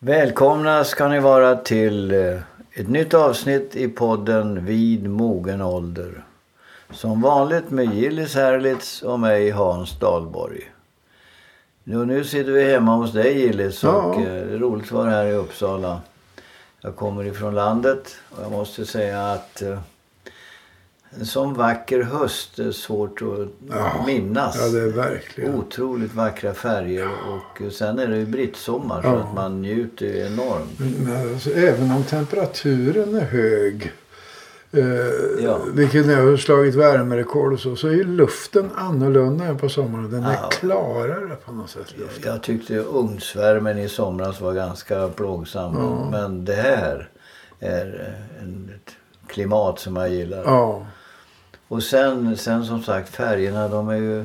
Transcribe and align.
Välkomna 0.00 0.84
ska 0.84 1.08
ni 1.08 1.20
vara 1.20 1.56
till 1.56 2.12
eh, 2.12 2.40
ett 2.72 2.88
nytt 2.88 3.14
avsnitt 3.14 3.76
i 3.76 3.88
podden 3.88 4.64
Vid 4.64 5.08
mogen 5.10 5.62
ålder. 5.62 6.24
Som 6.90 7.20
vanligt 7.22 7.70
med 7.70 7.94
Gillis 7.94 8.34
Herlitz 8.34 9.02
och 9.02 9.20
mig 9.20 9.50
Hans 9.50 9.98
Dahlborg. 9.98 10.72
Nu, 11.84 12.06
nu 12.06 12.24
sitter 12.24 12.52
vi 12.52 12.72
hemma 12.72 12.96
hos 12.96 13.12
dig 13.12 13.38
Gillis 13.40 13.82
Ja. 13.82 13.90
och 13.90 14.14
eh, 14.20 14.46
det 14.46 14.54
är 14.54 14.58
roligt 14.58 14.84
att 14.86 14.92
vara 14.92 15.10
här 15.10 15.26
i 15.26 15.32
Uppsala. 15.34 16.00
Jag 16.80 16.96
kommer 16.96 17.24
ifrån 17.24 17.54
landet 17.54 18.16
och 18.30 18.42
jag 18.42 18.52
måste 18.52 18.86
säga 18.86 19.26
att 19.32 19.62
eh, 19.62 19.78
en 21.10 21.26
sån 21.26 21.54
vacker 21.54 22.02
höst 22.02 22.58
är 22.58 22.72
svårt 22.72 23.22
att 23.22 23.48
Ja. 23.70 24.04
minnas. 24.06 24.56
Ja, 24.60 24.68
det 24.68 24.80
är 24.80 24.92
verkligen. 24.92 25.54
Otroligt 25.54 26.14
vackra 26.14 26.54
färger 26.54 27.08
och 27.28 27.72
sen 27.72 27.98
är 27.98 28.06
det 28.06 28.16
ju 28.16 28.26
brittsommar 28.26 29.02
så 29.02 29.08
Ja. 29.08 29.14
att 29.16 29.34
man 29.34 29.62
njuter 29.62 30.06
ju 30.06 30.26
enormt. 30.26 30.78
Men 31.06 31.32
alltså, 31.34 31.50
även 31.50 31.90
om 31.92 32.02
temperaturen 32.04 33.14
är 33.16 33.20
hög. 33.24 33.92
Eh, 34.72 35.44
Ja. 35.44 35.58
Vilket 35.74 36.06
nu 36.06 36.14
har 36.30 36.36
slagit 36.36 36.74
värmerekord 36.74 37.52
och 37.52 37.60
så. 37.60 37.76
Så 37.76 37.88
är 37.88 37.92
ju 37.92 38.04
luften 38.04 38.70
annorlunda 38.74 39.44
än 39.44 39.58
på 39.58 39.68
sommaren. 39.68 40.10
Den 40.10 40.24
är 40.24 40.50
klarare 40.50 41.36
på 41.44 41.52
något 41.52 41.70
sätt. 41.70 41.94
Luften. 41.98 42.32
Jag 42.32 42.42
tyckte 42.42 42.74
ugnsvärmen 42.78 43.78
i 43.78 43.88
somras 43.88 44.40
var 44.40 44.52
ganska 44.52 45.08
plågsam. 45.08 45.72
Men 46.10 46.44
det 46.44 46.54
här 46.54 47.08
är 47.60 48.14
en, 48.40 48.70
ett 48.76 48.92
klimat 49.26 49.78
som 49.80 49.96
jag 49.96 50.08
gillar. 50.10 50.42
Ja. 51.68 51.76
Och 51.76 51.82
sen, 51.82 52.36
sen 52.36 52.64
som 52.64 52.82
sagt 52.82 53.08
färgerna 53.08 53.68
de 53.68 53.88
är 53.88 53.96
ju 53.96 54.24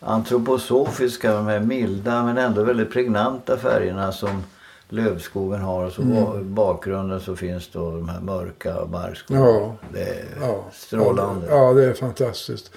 antroposofiska. 0.00 1.32
De 1.32 1.46
här 1.46 1.60
milda 1.60 2.24
men 2.24 2.38
ändå 2.38 2.62
väldigt 2.62 2.92
pregnanta 2.92 3.56
färgerna 3.56 4.12
som 4.12 4.42
lövskogen 4.88 5.60
har. 5.60 5.84
Och 5.84 5.92
så 5.92 6.02
Mm. 6.02 6.54
bakgrunden 6.54 7.20
så 7.20 7.36
finns 7.36 7.68
då 7.72 7.90
de 7.90 8.08
här 8.08 8.20
mörka 8.20 8.84
barrskogarna. 8.86 9.46
Ja. 9.46 9.76
Det 9.92 10.00
är 10.02 10.24
Ja. 10.40 10.64
strålande. 10.72 11.46
Ja, 11.50 11.72
det 11.72 11.84
är 11.84 11.92
fantastiskt. 11.92 12.70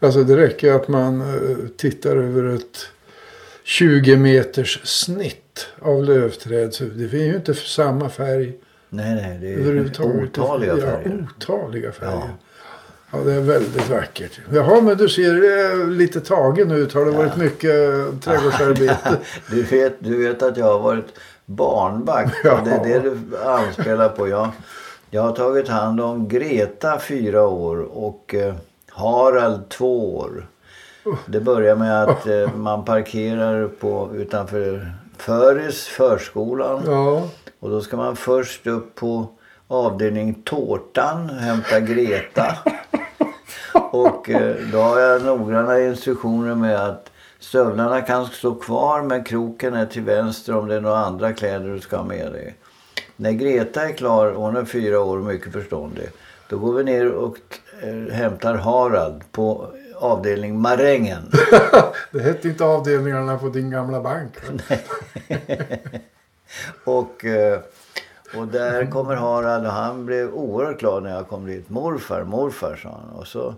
Alltså 0.00 0.24
det 0.24 0.36
räcker 0.36 0.72
att 0.72 0.88
man 0.88 1.20
eh, 1.20 1.56
tittar 1.76 2.16
över 2.16 2.54
ett 2.54 2.78
20 3.64 4.16
meters 4.16 4.80
snitt 4.84 5.66
av 5.82 6.04
lövträd. 6.04 6.74
Så 6.74 6.84
det 6.84 7.08
finns 7.08 7.22
ju 7.32 7.36
inte 7.36 7.54
samma 7.54 8.08
färg 8.08 8.54
Nej, 8.90 9.14
nej. 9.14 9.38
Det 9.40 9.48
är 9.70 9.80
otaliga 10.24 10.72
ja, 10.76 10.80
färger. 10.80 11.26
otaliga 11.36 11.92
färger. 11.92 12.12
Ja. 12.12 12.28
Ja. 13.10 13.18
det 13.18 13.32
är 13.32 13.40
väldigt 13.40 13.90
vackert. 13.90 14.40
Jaha, 14.52 14.80
men 14.80 14.96
du 14.96 15.08
ser 15.08 15.86
lite 15.90 16.20
tagen 16.20 16.70
ut. 16.70 16.94
Har 16.94 17.04
det 17.04 17.10
varit 17.10 17.36
mycket 17.36 17.72
trädgårdsarbete? 18.22 19.18
Du 19.50 19.62
vet, 19.62 19.96
du 19.98 20.28
vet 20.28 20.42
att 20.42 20.56
jag 20.56 20.66
har 20.66 20.78
varit 20.78 21.06
barnvakt. 21.46 22.34
Ja. 22.44 22.60
Det 22.64 22.70
är 22.70 22.84
det 22.84 22.98
du 23.10 23.38
anspelar 23.44 24.08
på. 24.08 24.28
Jag, 24.28 24.48
jag 25.10 25.22
har 25.22 25.32
tagit 25.32 25.68
hand 25.68 26.00
om 26.00 26.28
Greta 26.28 26.98
fyra 26.98 27.46
år 27.46 27.76
och 27.98 28.34
eh, 28.34 28.54
Harald 28.90 29.68
två 29.68 30.16
år. 30.16 30.46
Det 31.26 31.40
börjar 31.40 31.76
med 31.76 32.02
att 32.04 32.26
eh, 32.26 32.54
man 32.54 32.84
parkerar 32.84 33.68
på, 33.68 34.10
utanför 34.14 34.92
Föris, 35.18 35.86
förskolan. 35.86 36.82
ja. 36.86 37.28
Och 37.60 37.70
då 37.70 37.80
ska 37.80 37.96
man 37.96 38.16
först 38.16 38.66
upp 38.66 38.94
på 38.94 39.26
avdelning 39.68 40.34
tårtan, 40.34 41.30
hämta 41.30 41.80
Greta. 41.80 42.56
Och 43.90 44.30
eh, 44.30 44.56
då 44.72 44.78
har 44.78 45.00
jag 45.00 45.24
noggranna 45.24 45.80
instruktioner 45.80 46.54
med 46.54 46.76
att 46.76 47.10
stövlarna 47.38 48.00
kan 48.00 48.26
stå 48.26 48.54
kvar 48.54 49.02
men 49.02 49.24
kroken 49.24 49.74
är 49.74 49.86
till 49.86 50.02
vänster 50.02 50.56
om 50.56 50.68
det 50.68 50.74
är 50.74 50.80
några 50.80 50.98
andra 50.98 51.32
kläder 51.32 51.68
du 51.68 51.80
ska 51.80 51.96
ha 51.96 52.04
med 52.04 52.32
dig. 52.32 52.54
När 53.16 53.32
Greta 53.32 53.88
är 53.88 53.92
klar, 53.92 54.32
hon 54.32 54.56
är 54.56 54.64
fyra 54.64 55.00
år 55.00 55.18
och 55.18 55.24
mycket 55.24 55.52
förståndig. 55.52 56.08
Då 56.48 56.58
går 56.58 56.72
vi 56.72 56.84
ner 56.84 57.10
och 57.10 57.38
eh, 57.82 58.14
hämtar 58.14 58.54
Harald 58.54 59.32
på 59.32 59.68
avdelning 59.94 60.60
Marängen. 60.60 61.30
Det 62.12 62.20
hette 62.20 62.48
inte 62.48 62.64
avdelningarna 62.64 63.38
på 63.38 63.48
din 63.48 63.70
gamla 63.70 64.00
bank. 64.00 64.36
Och, 66.84 67.24
eh, 67.24 67.60
och 68.36 68.46
där 68.46 68.90
kommer 68.90 69.14
Harald 69.14 69.66
och 69.66 69.72
han 69.72 70.06
blev 70.06 70.34
oerhört 70.34 70.80
glad 70.80 71.02
när 71.02 71.10
jag 71.10 71.28
kom 71.28 71.46
dit. 71.46 71.70
Morfar, 71.70 72.24
morfar 72.24 72.76
sa 72.76 72.88
han. 72.88 73.18
Och, 73.18 73.26
så, 73.26 73.54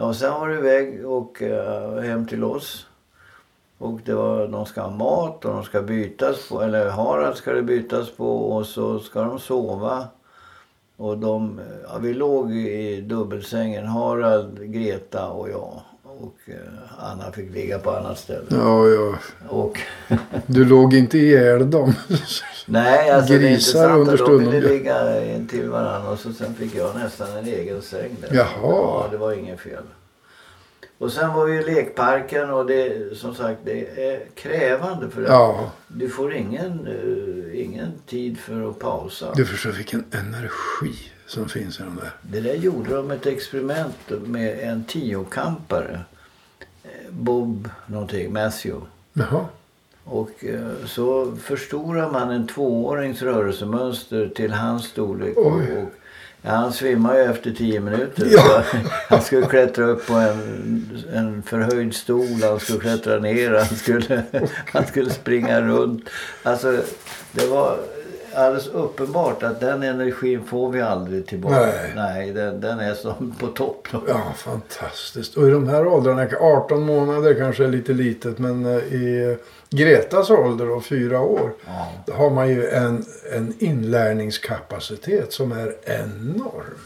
och 0.00 0.16
sen 0.16 0.32
var 0.32 0.48
det 0.48 0.56
iväg 0.58 1.06
och 1.06 1.42
eh, 1.42 1.98
hem 2.02 2.26
till 2.26 2.44
oss. 2.44 2.86
Och 3.78 4.00
det 4.04 4.14
var, 4.14 4.48
de 4.48 4.66
ska 4.66 4.80
ha 4.80 4.90
mat 4.90 5.44
och 5.44 5.52
de 5.52 5.64
ska 5.64 5.82
bytas 5.82 6.48
på, 6.48 6.62
eller 6.62 6.90
Harald 6.90 7.36
ska 7.36 7.52
det 7.52 7.62
bytas 7.62 8.10
på 8.10 8.52
och 8.52 8.66
så 8.66 8.98
ska 8.98 9.22
de 9.22 9.38
sova. 9.38 10.08
Och 10.96 11.18
de, 11.18 11.60
ja, 11.88 11.98
vi 11.98 12.14
låg 12.14 12.52
i 12.52 13.00
dubbelsängen, 13.00 13.86
Harald, 13.86 14.72
Greta 14.72 15.28
och 15.28 15.50
jag. 15.50 15.80
Och 16.02 16.36
eh, 16.46 16.56
Anna 16.98 17.32
fick 17.32 17.54
ligga 17.54 17.78
på 17.78 17.90
annat 17.90 18.18
ställe. 18.18 18.46
Ja, 18.50 18.88
ja. 18.88 19.14
Och 19.48 19.80
Du 20.46 20.64
låg 20.64 20.94
inte 20.94 21.18
ihjäl 21.18 21.70
dem. 21.70 21.94
Nej, 22.66 23.10
alltså 23.10 23.28
det 23.32 23.34
är 23.34 23.40
inte 23.40 23.52
Grisar 23.54 23.88
sant. 23.88 24.08
under 24.08 24.16
De 24.16 24.38
ville 24.38 24.68
ligga 24.68 25.24
intill 25.34 25.68
varandra 25.68 26.10
och 26.10 26.18
så 26.18 26.32
sen 26.32 26.54
fick 26.54 26.74
jag 26.74 26.96
nästan 26.96 27.36
en 27.36 27.46
egen 27.46 27.82
säng 27.82 28.16
där. 28.20 28.28
Jaha. 28.36 28.46
Ja, 28.62 29.08
det 29.10 29.16
var 29.16 29.32
inget 29.32 29.60
fel. 29.60 29.82
Och 30.98 31.12
sen 31.12 31.32
var 31.34 31.44
vi 31.46 31.58
i 31.58 31.62
lekparken 31.62 32.50
och 32.50 32.66
det 32.66 33.18
som 33.18 33.34
sagt 33.34 33.58
det 33.64 34.10
är 34.12 34.20
krävande 34.34 35.10
för 35.10 35.22
att 35.22 35.28
Ja, 35.28 35.72
du 35.88 36.08
får 36.08 36.34
ingen, 36.34 36.86
eh, 36.86 37.60
ingen 37.64 37.92
tid 38.06 38.38
för 38.38 38.70
att 38.70 38.78
pausa. 38.78 39.32
du 39.34 39.44
förstår 39.46 39.70
vilken 39.70 40.04
energi 40.10 40.94
som 41.26 41.48
finns 41.48 41.80
i 41.80 41.82
de 41.82 41.96
där. 41.96 42.10
Det 42.22 42.40
där 42.40 42.54
gjorde 42.54 42.94
de 42.94 43.10
ett 43.10 43.26
experiment 43.26 43.96
med 44.26 44.58
en 44.60 44.84
tiokampare. 44.84 46.00
Eh, 46.84 46.88
Bob 47.10 47.68
någonting, 47.86 48.32
Matthew. 48.32 48.86
Jaha. 49.12 49.44
Och 50.04 50.44
eh, 50.44 50.86
så 50.86 51.36
förstorar 51.42 52.10
man 52.10 52.30
en 52.30 52.46
tvåårings 52.46 53.22
rörelsemönster 53.22 54.32
till 54.36 54.52
hans 54.52 54.84
storlek. 54.84 55.36
Och, 55.36 55.46
Oj. 55.46 55.76
och, 55.76 55.88
ja, 56.42 56.50
han 56.50 56.72
svimmar 56.72 57.14
ju 57.16 57.22
efter 57.24 57.50
tio 57.50 57.80
minuter. 57.80 58.28
Ja. 58.30 58.62
Han 59.08 59.22
skulle 59.22 59.46
klättra 59.46 59.84
upp 59.84 60.06
på 60.06 60.14
en, 60.14 60.98
en 61.14 61.42
förhöjd 61.42 61.94
stol, 61.94 62.42
han 62.42 62.60
skulle 62.60 62.80
klättra 62.80 63.18
ner, 63.18 63.50
han 63.50 63.76
skulle, 63.76 64.22
han 64.72 64.86
skulle 64.86 65.10
springa 65.10 65.60
runt. 65.60 66.08
Alltså 66.42 66.80
det 67.32 67.46
var 67.46 67.78
alldeles 68.34 68.66
uppenbart 68.66 69.42
att 69.42 69.60
den 69.60 69.82
energin 69.82 70.44
får 70.44 70.70
vi 70.70 70.80
aldrig 70.80 71.26
tillbaka. 71.26 71.60
Nej. 71.60 71.92
Nej 71.96 72.32
den, 72.32 72.60
den 72.60 72.80
är 72.80 72.94
som 72.94 73.34
på 73.38 73.46
topp. 73.46 73.88
då. 73.92 74.02
Ja, 74.08 74.32
fantastiskt. 74.36 75.36
Och 75.36 75.48
i 75.48 75.50
de 75.50 75.68
här 75.68 75.86
åldrarna, 75.86 76.28
18 76.40 76.82
månader 76.82 77.34
kanske 77.34 77.64
är 77.64 77.68
lite 77.68 77.92
litet, 77.92 78.38
men 78.38 78.66
eh, 78.66 78.94
i 78.94 79.36
Gretas 79.70 80.30
ålder 80.30 80.70
och 80.70 80.84
fyra 80.84 81.20
år, 81.20 81.52
Ja. 81.66 81.88
då 82.06 82.12
har 82.12 82.30
man 82.30 82.48
ju 82.48 82.68
en, 82.68 83.04
en 83.32 83.54
inlärningskapacitet 83.58 85.32
som 85.32 85.52
är 85.52 85.74
enorm. 85.84 86.78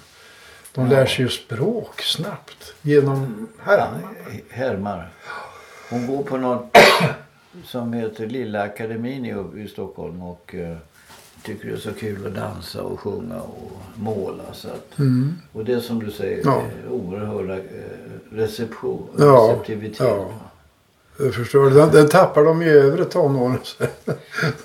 De 0.74 0.88
lär 0.88 1.06
sig 1.06 1.24
ju 1.24 1.28
språk 1.30 2.02
snabbt 2.02 2.74
genom 2.82 3.48
härmarna. 3.58 4.08
Härmar. 4.50 5.08
Hon 5.90 6.06
går 6.06 6.22
på 6.22 6.36
något 6.36 6.76
som 7.64 7.92
heter 7.92 8.26
Lilla 8.26 8.62
Akademin 8.62 9.24
i, 9.58 9.68
Stockholm 9.68 10.22
och 10.22 10.54
eh, 10.54 10.76
tycker 11.42 11.68
det 11.68 11.74
är 11.74 11.78
så 11.78 11.92
kul 11.92 12.26
att 12.26 12.34
dansa 12.34 12.82
och 12.82 13.00
sjunga 13.00 13.40
och 13.40 13.72
måla. 13.94 14.44
Så 14.52 14.68
att, 14.68 14.98
Mm. 14.98 15.34
Och 15.52 15.64
det 15.64 15.80
som 15.80 16.04
du 16.04 16.10
säger, 16.10 16.40
Ja. 16.44 16.62
ja. 16.86 16.90
oerhörda 16.90 17.54
eh, 17.56 17.62
reception, 18.32 19.08
Ja, 19.18 19.50
receptivitet. 19.52 20.00
ja. 20.00 20.28
Jag 21.16 21.34
förstår. 21.34 21.70
Den, 21.70 21.90
den 21.90 22.08
tappar 22.08 22.44
de 22.44 22.62
i 22.62 22.68
övre 22.70 23.04
tonåren. 23.04 23.58
sen. 23.64 23.86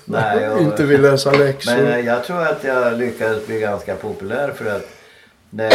Nej, 0.04 0.42
jag- 0.42 0.60
Inte 0.62 0.84
vill 0.84 1.02
läsa 1.02 1.30
läxor. 1.32 1.72
Men 1.72 1.86
eh, 1.86 2.00
jag 2.00 2.24
tror 2.24 2.42
att 2.42 2.64
jag 2.64 2.98
lyckades 2.98 3.46
bli 3.46 3.60
ganska 3.60 3.94
populär 3.94 4.52
för 4.56 4.76
att 4.76 4.86
när, 5.50 5.70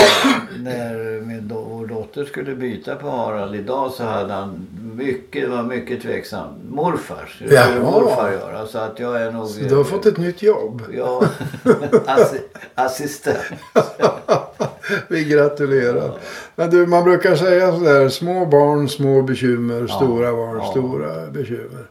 när 0.60 1.22
min 1.22 1.48
do, 1.48 1.56
vår 1.70 1.88
dotter 1.88 2.26
skulle 2.26 2.56
byta 2.56 2.96
på 2.96 3.10
Harald 3.10 3.56
idag 3.56 3.92
så 3.92 4.04
hade 4.04 4.34
han 4.34 4.68
mycket, 4.96 5.50
var 5.50 5.64
mycket 5.64 6.02
tveksam. 6.02 6.48
Morfar, 6.70 7.32
skulle 7.36 7.56
Jaha. 7.56 7.80
morfar 7.80 8.32
göra? 8.32 8.68
Så 8.68 8.78
att 8.78 9.00
jag 9.00 9.22
är 9.22 9.32
nog... 9.32 9.48
Så 9.48 9.60
du 9.60 9.76
har 9.76 9.84
fått 9.84 10.06
ett 10.06 10.18
nytt 10.18 10.42
jobb. 10.42 10.82
Ja, 10.94 11.24
assi, 12.06 12.42
assistent. 12.76 13.38
Vi 15.08 15.24
gratulerar. 15.24 16.12
Men 16.56 16.70
du, 16.70 16.88
man 16.88 17.04
brukar 17.04 17.36
säga 17.36 17.72
sådär. 17.72 18.10
Små 18.10 18.46
barn, 18.46 18.90
små 18.90 19.22
bekymmer. 19.22 19.86
Ja, 19.90 19.96
Stora 19.96 20.32
barn, 20.32 20.58
ja. 20.58 20.72
stora 20.72 21.28
bekymmer. 21.28 21.86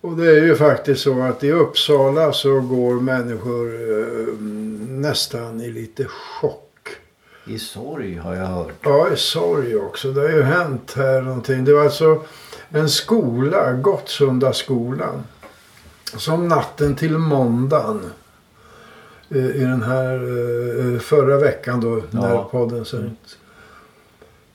Och 0.00 0.16
det 0.16 0.26
är 0.26 0.44
ju 0.44 0.56
faktiskt 0.56 1.00
så 1.02 1.22
att 1.22 1.44
i 1.44 1.52
Uppsala 1.52 2.32
så 2.32 2.60
går 2.60 2.94
människor 3.00 3.66
eh, 3.66 4.34
nästan 4.88 5.60
i 5.60 5.70
lite 5.70 6.04
chock. 6.04 6.65
I 7.46 7.58
sorg 7.58 8.14
har 8.16 8.34
jag 8.34 8.46
hört. 8.46 8.72
Ja, 8.82 9.08
i 9.12 9.16
sorg 9.16 9.76
också. 9.76 10.12
Det 10.12 10.20
har 10.20 10.28
ju 10.28 10.42
hänt 10.42 10.92
här 10.96 11.22
någonting. 11.22 11.64
Det 11.64 11.72
var 11.74 11.84
alltså 11.84 12.22
en 12.68 12.88
skola, 12.88 13.72
Gottsunda 13.72 14.52
skolan. 14.52 15.22
som 16.16 16.48
natten 16.48 16.94
till 16.96 17.18
måndagen. 17.18 18.00
eh, 19.30 19.46
I 19.46 19.60
den 19.60 19.82
här 19.82 20.14
eh, 20.94 20.98
förra 21.00 21.38
veckan 21.38 21.80
då 21.80 22.02
när 22.10 22.28
Ja. 22.34 22.48
podden 22.50 22.84
sänds. 22.84 23.36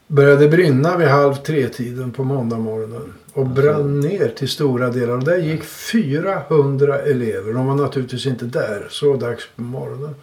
Började 0.07 0.47
brinna 0.47 0.97
vid 0.97 1.07
halv 1.07 1.35
tre-tiden 1.35 2.11
på 2.11 2.23
måndag 2.23 2.57
morgonen. 2.57 3.13
Och 3.33 3.47
brann 3.47 3.99
ner 3.99 4.27
till 4.37 4.49
stora 4.49 4.89
delar. 4.89 5.13
Och 5.17 5.23
där 5.23 5.37
gick 5.37 5.63
400 5.63 6.99
elever. 6.99 7.53
De 7.53 7.67
var 7.67 7.75
naturligtvis 7.75 8.25
inte 8.25 8.45
där 8.45 8.87
så 8.89 9.15
dags 9.15 9.43
på 9.55 9.61
morgonen. 9.61 10.15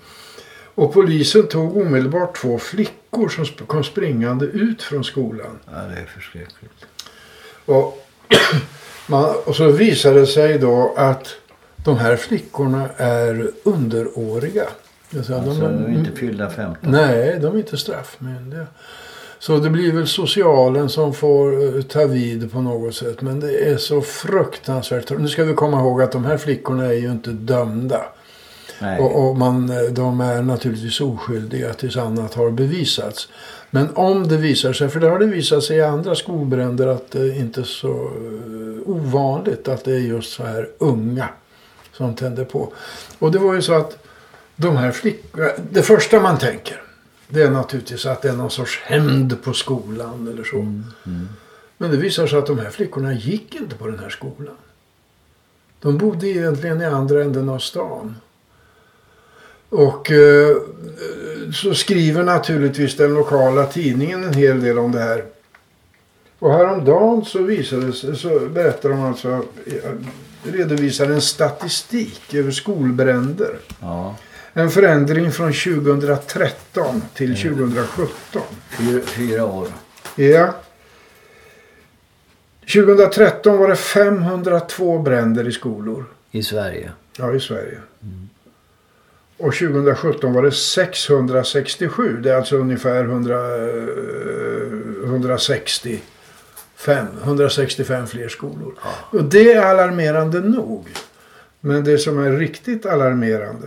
Och 0.79 0.93
polisen 0.93 1.49
tog 1.49 1.77
omedelbart 1.77 2.37
två 2.37 2.59
flickor 2.59 3.29
som 3.29 3.67
kom 3.67 3.85
springande 3.85 4.45
ut 4.47 4.83
från 4.83 5.05
skolan. 5.05 5.59
Ja, 5.65 5.73
det 5.73 6.01
är 6.01 6.07
förskräckligt. 6.15 6.87
Och, 7.65 8.07
man, 9.07 9.35
och 9.45 9.57
så 9.57 9.71
visade 9.71 10.21
det 10.21 10.27
sig 10.27 10.59
då 10.59 10.95
att 10.97 11.35
de 11.77 11.99
här 11.99 12.17
flickorna 12.17 12.89
är 12.97 13.51
underåriga. 13.63 14.65
Alltså, 15.17 15.35
Alltså, 15.35 15.61
de 15.61 15.85
är 15.85 15.99
inte 15.99 16.13
fyllda 16.13 16.51
15. 16.51 16.91
Nej, 16.91 17.39
de 17.41 17.55
är 17.55 17.59
inte 17.59 17.77
straffmyndiga. 17.77 18.67
Så 19.39 19.59
det 19.59 19.71
blir 19.71 19.93
väl 19.93 20.09
socialen 20.09 20.89
som 20.89 21.15
får 21.15 21.77
eh, 21.77 21.83
ta 21.83 22.07
vid 22.07 22.53
på 22.53 22.61
något 22.61 22.95
sätt. 22.95 23.23
Men 23.23 23.41
det 23.41 23.71
är 23.71 23.77
så 23.77 24.03
fruktansvärt. 24.03 25.19
Nu 25.19 25.29
ska 25.29 25.45
vi 25.45 25.55
komma 25.55 25.81
ihåg 25.81 26.03
att 26.03 26.13
de 26.13 26.25
här 26.25 26.37
flickorna 26.37 26.87
är 26.87 26.99
ju 26.99 27.11
inte 27.11 27.31
dömda. 27.31 28.05
Och, 29.01 29.29
och 29.29 29.37
man, 29.37 29.73
de 29.91 30.21
är 30.21 30.43
naturligtvis 30.43 31.01
oskyldiga 31.01 31.75
tills 31.75 31.97
annat 31.97 32.35
har 32.35 32.51
bevisats. 32.51 33.29
Men 33.71 33.89
om 33.95 34.29
det 34.29 34.37
visar 34.37 34.73
sig, 34.73 34.89
för 34.89 35.01
det 35.01 35.09
har 35.09 35.19
det 35.19 35.27
visat 35.27 35.65
sig 35.65 35.77
i 35.77 35.83
andra 35.83 36.15
skolbränder 36.15 36.87
att 36.87 37.11
det 37.11 37.37
inte 37.37 37.61
är 37.61 37.65
så 37.65 37.89
eh, 37.89 38.91
ovanligt 38.91 39.69
att 39.69 39.85
det 39.85 39.93
är 39.93 39.99
just 39.99 40.33
så 40.33 40.45
här 40.45 40.69
unga 40.79 41.29
som 41.93 42.15
tänder 42.15 42.45
på. 42.45 42.73
Och 43.19 43.33
det 43.33 43.39
var 43.39 43.55
ju 43.55 43.63
så 43.63 43.75
att 43.75 43.99
de 44.57 44.77
här 44.77 44.93
flickorna, 44.93 45.49
det 45.71 45.83
första 45.83 46.21
man 46.21 46.39
tänker 46.39 46.83
det 47.29 47.43
är 47.43 47.51
naturligtvis 47.51 48.07
att 48.07 48.23
det 48.23 48.29
är 48.29 48.33
någon 48.33 48.51
sorts 48.51 48.81
hämnd 48.85 49.43
på 49.43 49.53
skolan 49.53 50.29
eller 50.29 50.45
så. 50.45 50.57
Mm, 50.57 50.85
mm. 51.07 51.29
Men 51.79 51.91
det 51.91 51.97
visar 51.97 52.27
sig 52.27 52.39
att 52.39 52.47
de 52.47 52.59
här 52.59 52.71
flickorna 52.71 53.13
gick 53.13 53.55
inte 53.55 53.77
på 53.77 53.87
den 53.87 53.99
här 53.99 54.09
skolan. 54.09 54.57
De 55.81 55.99
bodde 55.99 56.29
egentligen 56.29 56.81
i 56.81 56.85
andra 56.85 57.23
änden 57.23 57.49
av 57.49 57.59
stan. 57.59 58.17
Och 59.69 60.11
eh, 60.11 60.57
så 61.55 61.75
skriver 61.75 62.23
naturligtvis 62.23 62.97
den 62.97 63.15
lokala 63.15 63.67
tidningen 63.67 64.25
en 64.25 64.35
hel 64.35 64.61
del 64.61 64.79
om 64.79 64.93
det 64.93 65.01
här. 65.01 65.25
Och 66.39 66.53
häromdagen 66.53 67.25
så 67.25 67.43
visade 67.43 67.93
så 67.93 68.41
berättar 68.49 68.89
de 68.89 69.01
alltså, 69.03 69.29
eh, 69.67 69.93
redovisar 70.43 71.07
en 71.07 71.21
statistik 71.21 72.35
över 72.35 72.51
skolbränder. 72.51 73.59
Ja. 73.81 74.17
En 74.53 74.71
förändring 74.71 75.33
från 75.33 75.53
2013 75.53 77.03
till 77.15 77.37
2017. 77.37 78.43
Fyra, 78.79 79.01
fyra 79.07 79.45
år. 79.45 79.69
Ja. 80.17 80.55
2013 82.73 83.59
var 83.59 83.69
det 83.69 83.77
502 83.77 84.99
bränder 84.99 85.49
i 85.49 85.53
skolor. 85.53 86.05
I 86.31 86.43
Sverige. 86.43 86.91
Ja, 87.17 87.35
i 87.35 87.41
Sverige. 87.41 87.79
Och 89.39 89.55
2017 89.55 90.33
var 90.33 90.43
det 90.43 90.53
667. 90.53 92.21
Det 92.23 92.31
är 92.31 92.37
alltså 92.37 92.57
ungefär 92.57 93.05
100, 93.05 93.35
eh, 93.35 93.43
165, 95.05 97.07
165 97.23 98.07
fler 98.07 98.29
skolor. 98.29 98.75
Och 99.11 99.25
det 99.25 99.53
är 99.53 99.63
alarmerande 99.63 100.41
nog. 100.41 100.89
Men 101.61 101.85
det 101.85 101.99
som 101.99 102.19
är 102.19 102.33
riktigt 102.33 102.87
alarmerande 102.87 103.67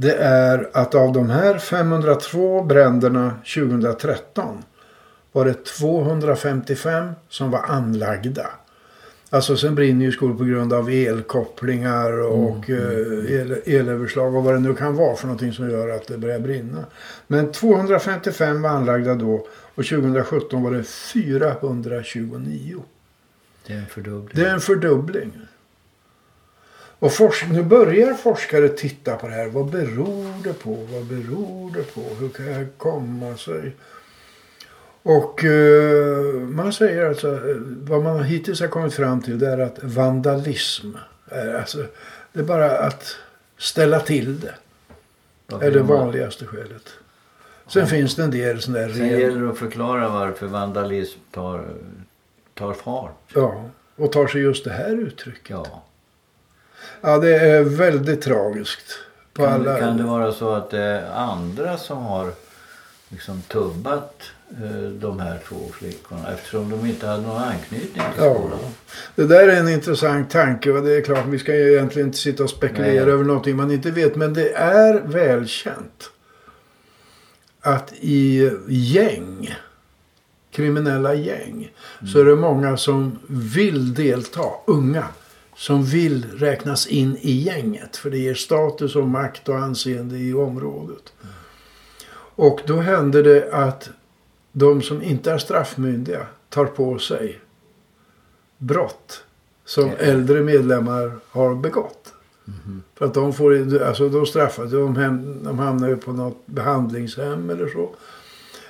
det 0.00 0.14
är 0.14 0.68
att 0.72 0.94
av 0.94 1.12
de 1.12 1.30
här 1.30 1.58
502 1.58 2.62
bränderna 2.62 3.34
2013 3.54 4.62
var 5.32 5.44
det 5.44 5.64
255 5.64 7.12
som 7.28 7.50
var 7.50 7.64
anlagda. 7.68 8.46
Alltså 9.30 9.56
sen 9.56 9.74
brinner 9.74 10.04
ju 10.04 10.12
skolor 10.12 10.34
på 10.34 10.44
grund 10.44 10.72
av 10.72 10.90
elkopplingar 10.90 12.20
och 12.20 12.70
eh, 12.70 13.40
el, 13.40 13.62
elöverslag 13.66 14.34
och 14.34 14.44
vad 14.44 14.54
det 14.54 14.60
nu 14.60 14.74
kan 14.74 14.96
vara 14.96 15.16
för 15.16 15.26
någonting 15.26 15.52
som 15.52 15.70
gör 15.70 15.88
att 15.88 16.06
det 16.06 16.18
börjar 16.18 16.38
brinna. 16.38 16.84
Men 17.26 17.52
255 17.52 18.62
var 18.62 18.70
anlagda 18.70 19.14
då 19.14 19.46
och 19.74 19.84
2017 19.84 20.62
var 20.62 20.70
det 20.70 20.84
429. 20.84 22.82
Det 23.66 23.72
är 23.72 23.78
en 23.78 23.86
fördubbling. 23.86 24.44
Det 24.44 24.50
är 24.50 24.54
en 24.54 24.60
fördubbling. 24.60 25.32
Och 27.00 27.12
nu 27.50 27.62
börjar 27.62 28.14
forskare 28.14 28.68
titta 28.68 29.16
på 29.16 29.28
det 29.28 29.34
här. 29.34 29.46
Vad 29.48 29.70
beror 29.70 30.42
det 30.42 30.52
på? 30.52 30.74
Vad 30.74 31.04
beror 31.04 31.72
det 31.74 31.94
på? 31.94 32.00
Hur 32.20 32.28
kan 32.28 32.46
det 32.46 32.66
komma 32.76 33.36
sig? 33.36 33.72
Och 35.08 35.44
eh, 35.44 36.24
man 36.34 36.72
säger 36.72 37.08
alltså, 37.08 37.38
vad 37.66 38.02
man 38.02 38.24
hittills 38.24 38.60
har 38.60 38.68
kommit 38.68 38.94
fram 38.94 39.22
till 39.22 39.38
det 39.38 39.48
är 39.48 39.58
att 39.58 39.78
vandalism, 39.82 40.90
är, 41.26 41.54
alltså, 41.54 41.78
det 42.32 42.40
är 42.40 42.44
bara 42.44 42.78
att 42.78 43.16
ställa 43.58 44.00
till 44.00 44.40
det. 44.40 44.54
Varför 45.46 45.66
är 45.66 45.70
det 45.70 45.82
vanligaste 45.82 46.46
skälet. 46.46 46.88
Sen 47.66 47.86
finns 47.86 48.14
det 48.14 48.22
en 48.22 48.30
del 48.30 48.60
sådana 48.62 48.78
där 48.86 48.88
Sen 48.94 49.10
ren- 49.10 49.20
gäller 49.20 49.40
det 49.42 49.50
att 49.50 49.58
förklara 49.58 50.08
varför 50.08 50.46
vandalism 50.46 51.18
tar, 51.30 51.64
tar 52.54 52.72
fart. 52.72 53.32
Ja, 53.34 53.64
och 53.96 54.12
tar 54.12 54.26
sig 54.26 54.40
just 54.40 54.64
det 54.64 54.70
här 54.72 54.90
uttrycket. 54.90 55.50
Ja. 55.50 55.82
Ja, 57.00 57.18
det 57.18 57.36
är 57.38 57.62
väldigt 57.62 58.22
tragiskt. 58.22 58.98
På 59.32 59.42
Kan, 59.44 59.52
alla... 59.52 59.78
kan 59.78 59.96
det 59.96 60.02
vara 60.04 60.32
så 60.32 60.54
att 60.54 60.70
det 60.70 60.82
är 60.82 61.10
andra 61.10 61.76
som 61.76 61.98
har 61.98 62.30
liksom 63.08 63.42
tubbat 63.42 64.22
de 65.00 65.20
här 65.20 65.38
två 65.48 65.56
flickorna 65.72 66.32
eftersom 66.32 66.70
de 66.70 66.86
inte 66.86 67.06
hade 67.06 67.22
någon 67.22 67.42
anknytning 67.42 67.90
till 67.90 68.02
Ja, 68.24 68.34
skolan? 68.34 68.58
det 69.14 69.26
där 69.26 69.48
är 69.48 69.56
en 69.60 69.68
intressant 69.68 70.30
tanke 70.30 70.70
och 70.72 70.82
det 70.82 70.96
är 70.96 71.00
klart 71.00 71.26
vi 71.26 71.38
ska 71.38 71.56
ju 71.56 71.72
egentligen 71.72 72.08
inte 72.08 72.18
sitta 72.18 72.42
och 72.42 72.50
spekulera 72.50 73.04
Nej. 73.04 73.12
över 73.12 73.24
någonting 73.24 73.56
man 73.56 73.70
inte 73.70 73.90
vet. 73.90 74.16
Men 74.16 74.34
det 74.34 74.52
är 74.52 75.00
välkänt 75.00 76.10
att 77.60 77.92
i 78.00 78.50
gäng, 78.68 79.54
kriminella 80.50 81.14
gäng, 81.14 81.72
så 82.12 82.20
är 82.20 82.24
det 82.24 82.36
många 82.36 82.76
som 82.76 83.18
vill 83.26 83.94
delta, 83.94 84.44
unga, 84.66 85.04
som 85.56 85.84
vill 85.84 86.26
räknas 86.38 86.86
in 86.86 87.16
i 87.20 87.32
gänget. 87.32 87.96
För 87.96 88.10
det 88.10 88.18
ger 88.18 88.34
status 88.34 88.96
och 88.96 89.08
makt 89.08 89.48
och 89.48 89.56
anseende 89.58 90.18
i 90.18 90.34
området. 90.34 91.12
Och 92.34 92.60
då 92.66 92.76
händer 92.80 93.22
det 93.22 93.52
att 93.52 93.90
de 94.58 94.82
som 94.82 95.02
inte 95.02 95.32
är 95.32 95.38
straffmyndiga 95.38 96.26
tar 96.48 96.64
på 96.64 96.98
sig 96.98 97.40
brott 98.58 99.24
som 99.64 99.90
äldre 99.98 100.42
medlemmar 100.42 101.12
har 101.30 101.54
begått. 101.54 102.14
För 102.94 103.04
att 103.06 103.14
de 103.14 103.32
får, 103.32 103.82
alltså 103.82 104.08
de 104.08 104.26
straffas, 104.26 104.70
de, 104.70 104.96
hem, 104.96 105.44
de 105.44 105.58
hamnar 105.58 105.88
ju 105.88 105.96
på 105.96 106.12
något 106.12 106.46
behandlingshem 106.46 107.50
eller 107.50 107.68
så. 107.68 107.90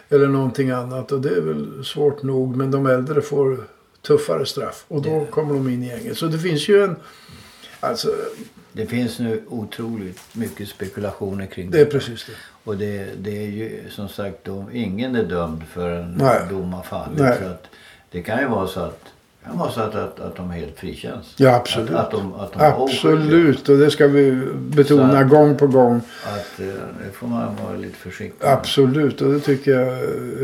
Eller 0.08 0.26
någonting 0.26 0.70
annat 0.70 1.12
och 1.12 1.20
det 1.20 1.28
är 1.36 1.40
väl 1.40 1.84
svårt 1.84 2.22
nog 2.22 2.56
men 2.56 2.70
de 2.70 2.86
äldre 2.86 3.20
får 3.22 3.58
tuffare 4.06 4.46
straff 4.46 4.84
och 4.88 5.02
då 5.02 5.10
Ja. 5.10 5.24
kommer 5.30 5.54
de 5.54 5.68
in 5.68 5.82
i 5.82 5.86
gänget. 5.88 6.18
Så 6.18 6.26
det 6.26 6.38
finns 6.38 6.68
ju 6.68 6.82
en, 6.84 6.96
alltså 7.80 8.08
Det 8.78 8.86
finns 8.86 9.18
nu 9.18 9.42
otroligt 9.48 10.20
mycket 10.32 10.68
spekulationer 10.68 11.46
kring 11.46 11.70
det 11.70 11.80
är 11.80 11.84
precis 11.84 12.26
det. 12.26 12.32
Och 12.64 12.76
det, 12.76 13.06
det 13.18 13.42
är 13.44 13.48
ju 13.50 13.80
som 13.90 14.08
sagt 14.08 14.36
då, 14.42 14.64
ingen 14.72 15.16
är 15.16 15.22
dömd 15.22 15.62
förrän 15.72 16.14
Nej. 16.18 16.40
dom 16.50 16.72
har 16.72 16.82
fallit. 16.82 17.18
Nej. 17.18 17.38
Så 17.42 17.48
att 17.48 17.64
det 18.10 18.22
kan 18.22 18.40
ju 18.40 18.48
vara 18.48 18.66
så 18.66 18.80
att, 18.80 19.00
det 19.40 19.46
kan 19.48 19.58
vara 19.58 19.70
så 19.70 19.80
att, 19.80 19.94
att, 19.94 20.20
att 20.20 20.36
de 20.36 20.50
helt 20.50 20.78
frikänns. 20.78 21.34
Ja 21.36 21.54
absolut. 21.54 21.90
Att, 21.90 21.96
att 21.96 22.10
de, 22.10 22.34
att 22.34 22.52
de. 22.52 22.60
Absolut 22.60 23.68
och 23.68 23.78
det 23.78 23.90
ska 23.90 24.06
vi 24.06 24.42
betona 24.56 25.18
att- 25.18 25.28
gång 25.28 25.56
på 25.56 25.66
gång. 25.66 26.00
Att, 26.24 26.60
eh, 26.60 26.66
det 27.06 27.12
får 27.12 27.26
man 27.26 27.56
vara 27.64 27.76
lite 27.76 27.96
försiktig 27.96 28.44
med. 28.44 28.52
Absolut, 28.52 29.20
och 29.20 29.32
det 29.32 29.40
tycker 29.40 29.70
jag 29.80 29.96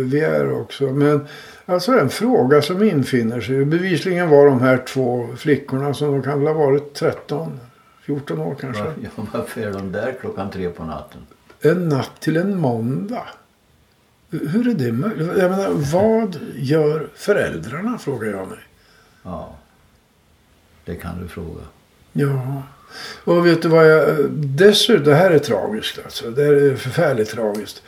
vi 0.04 0.20
är 0.20 0.60
också. 0.60 0.84
Men 0.84 1.26
alltså 1.66 1.92
en 1.92 2.08
fråga 2.10 2.62
som 2.62 2.82
infinner 2.82 3.40
sig. 3.40 3.64
Bevisligen 3.64 4.28
var 4.28 4.46
de 4.46 4.60
här 4.60 4.82
två 4.88 5.28
flickorna 5.36 5.94
som 5.94 6.12
de 6.12 6.22
kan 6.22 6.44
väl 6.44 6.54
ha 6.54 6.66
varit 6.66 6.94
13, 6.94 7.60
14 8.06 8.38
år 8.40 8.56
kanske. 8.60 8.84
Ja, 9.02 9.26
varför 9.32 9.60
är 9.60 9.72
de 9.72 9.92
där 9.92 10.14
klockan 10.20 10.50
tre 10.50 10.70
på 10.70 10.84
natten? 10.84 11.20
En 11.60 11.88
natt 11.88 12.20
till 12.20 12.36
en 12.36 12.58
måndag. 12.58 13.26
Hur 14.30 14.68
är 14.68 14.74
det 14.74 14.92
möjligt? 14.92 15.28
Jag 15.38 15.50
menar, 15.50 15.70
vad 15.70 16.38
gör 16.54 17.08
föräldrarna 17.14 17.98
frågar 17.98 18.30
jag 18.30 18.48
mig. 18.48 18.58
Ja, 19.22 19.56
det 20.84 20.94
kan 20.94 21.22
du 21.22 21.28
fråga. 21.28 21.62
Ja. 22.12 22.62
Och 23.24 23.46
vet 23.46 23.62
du 23.62 23.68
vad 23.68 23.90
jag... 23.90 24.30
Dessutom, 24.32 25.04
det 25.04 25.14
här 25.14 25.30
är 25.30 25.38
tragiskt 25.38 25.98
alltså. 26.04 26.30
Det 26.30 26.44
här 26.44 26.52
är 26.52 26.76
förfärligt 26.76 27.30
tragiskt. 27.30 27.82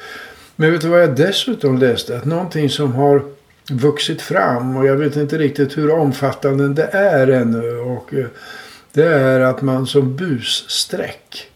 Men 0.57 0.73
vet 0.73 0.81
du 0.81 0.89
vad 0.89 1.03
jag 1.03 1.17
dessutom 1.17 1.79
läste? 1.79 2.17
Att 2.17 2.25
någonting 2.25 2.71
som 2.71 2.93
har 2.93 3.23
vuxit 3.71 4.23
fram 4.23 4.77
och 4.77 4.87
jag 4.87 4.97
vet 4.97 5.17
inte 5.17 5.39
riktigt 5.39 5.79
hur 5.79 5.91
omfattande 5.91 6.69
det 6.69 6.89
är 6.93 7.29
ännu. 7.29 7.79
Och 7.79 8.15
eh, 8.15 8.27
Det 8.97 9.15
är 9.15 9.41
att 9.41 9.63
man 9.63 9.87
som 9.87 10.17
bussträck 10.17 11.51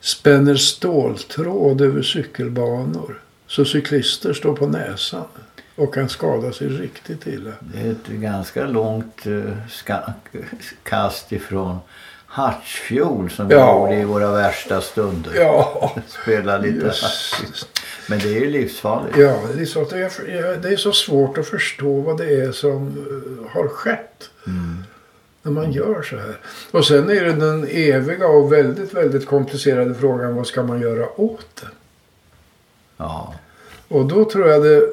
spänner 0.00 0.54
ståltråd 0.54 1.80
över 1.80 2.02
cykelbanor. 2.02 3.20
Så 3.46 3.64
cyklister 3.64 4.32
står 4.32 4.56
på 4.56 4.66
näsan 4.66 5.24
och 5.76 5.94
kan 5.94 6.08
skada 6.08 6.52
sig 6.52 6.68
riktigt 6.68 7.26
illa. 7.26 7.50
Det 7.60 7.80
är 7.88 7.90
ett 7.92 8.06
ganska 8.06 8.66
långt 8.66 9.22
ska- 9.70 10.12
kast 10.82 11.32
ifrån 11.32 11.78
Hartsfjol 12.26 13.30
som 13.30 13.48
vi 13.48 13.54
Ja. 13.54 13.78
gjorde 13.90 14.00
i 14.00 14.04
våra 14.04 14.32
värsta 14.32 14.80
stunder. 14.80 15.32
Ja, 15.36 15.92
Spela 16.22 16.58
lite. 16.58 16.86
Hartsfjol. 16.86 17.68
Men 18.08 18.18
det 18.18 18.28
är 18.36 18.40
ju 18.40 18.50
livsfarligt. 18.50 19.18
ja 19.18 19.38
det, 19.54 19.60
är 19.62 19.66
så 19.66 19.84
det, 19.84 20.68
är, 20.72 20.76
så 20.76 20.92
svårt 20.92 21.38
att 21.38 21.46
förstå 21.46 22.00
vad 22.00 22.18
det 22.18 22.40
är 22.40 22.52
som 22.52 22.86
eh, 22.88 23.52
har 23.52 23.68
skett. 23.68 24.30
När 25.42 25.52
man 25.52 25.72
gör 25.72 26.02
så 26.02 26.16
här. 26.16 26.38
Och 26.70 26.86
sen 26.86 27.10
är 27.10 27.24
det 27.24 27.32
den 27.32 27.66
eviga 27.70 28.26
och 28.26 28.52
väldigt, 28.52 28.94
väldigt 28.94 29.26
komplicerade 29.26 29.94
frågan. 29.94 30.36
Vad 30.36 30.46
ska 30.46 30.62
man 30.62 30.80
göra 30.80 31.20
åt 31.20 31.46
det? 31.60 31.68
Ja. 32.96 33.34
Och 33.88 34.06
då 34.06 34.24
tror 34.24 34.48
jag 34.48 34.62
det 34.62 34.92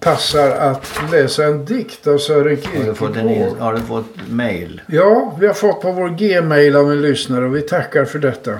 passar 0.00 0.50
att 0.50 0.86
läsa 1.12 1.44
en 1.44 1.64
dikt 1.64 2.06
av 2.06 2.18
Sören 2.18 2.56
Kierkegaard. 2.56 3.56
har 3.58 3.74
du 3.74 3.80
fått 3.80 4.06
mail? 4.28 4.80
Ja, 4.86 5.36
vi 5.40 5.46
har 5.46 5.54
fått 5.54 5.82
på 5.82 5.92
vår 5.92 6.08
gmail 6.08 6.76
av 6.76 6.92
en 6.92 7.02
lyssnare 7.02 7.44
och 7.44 7.56
vi 7.56 7.62
tackar 7.62 8.04
för 8.04 8.18
detta. 8.18 8.58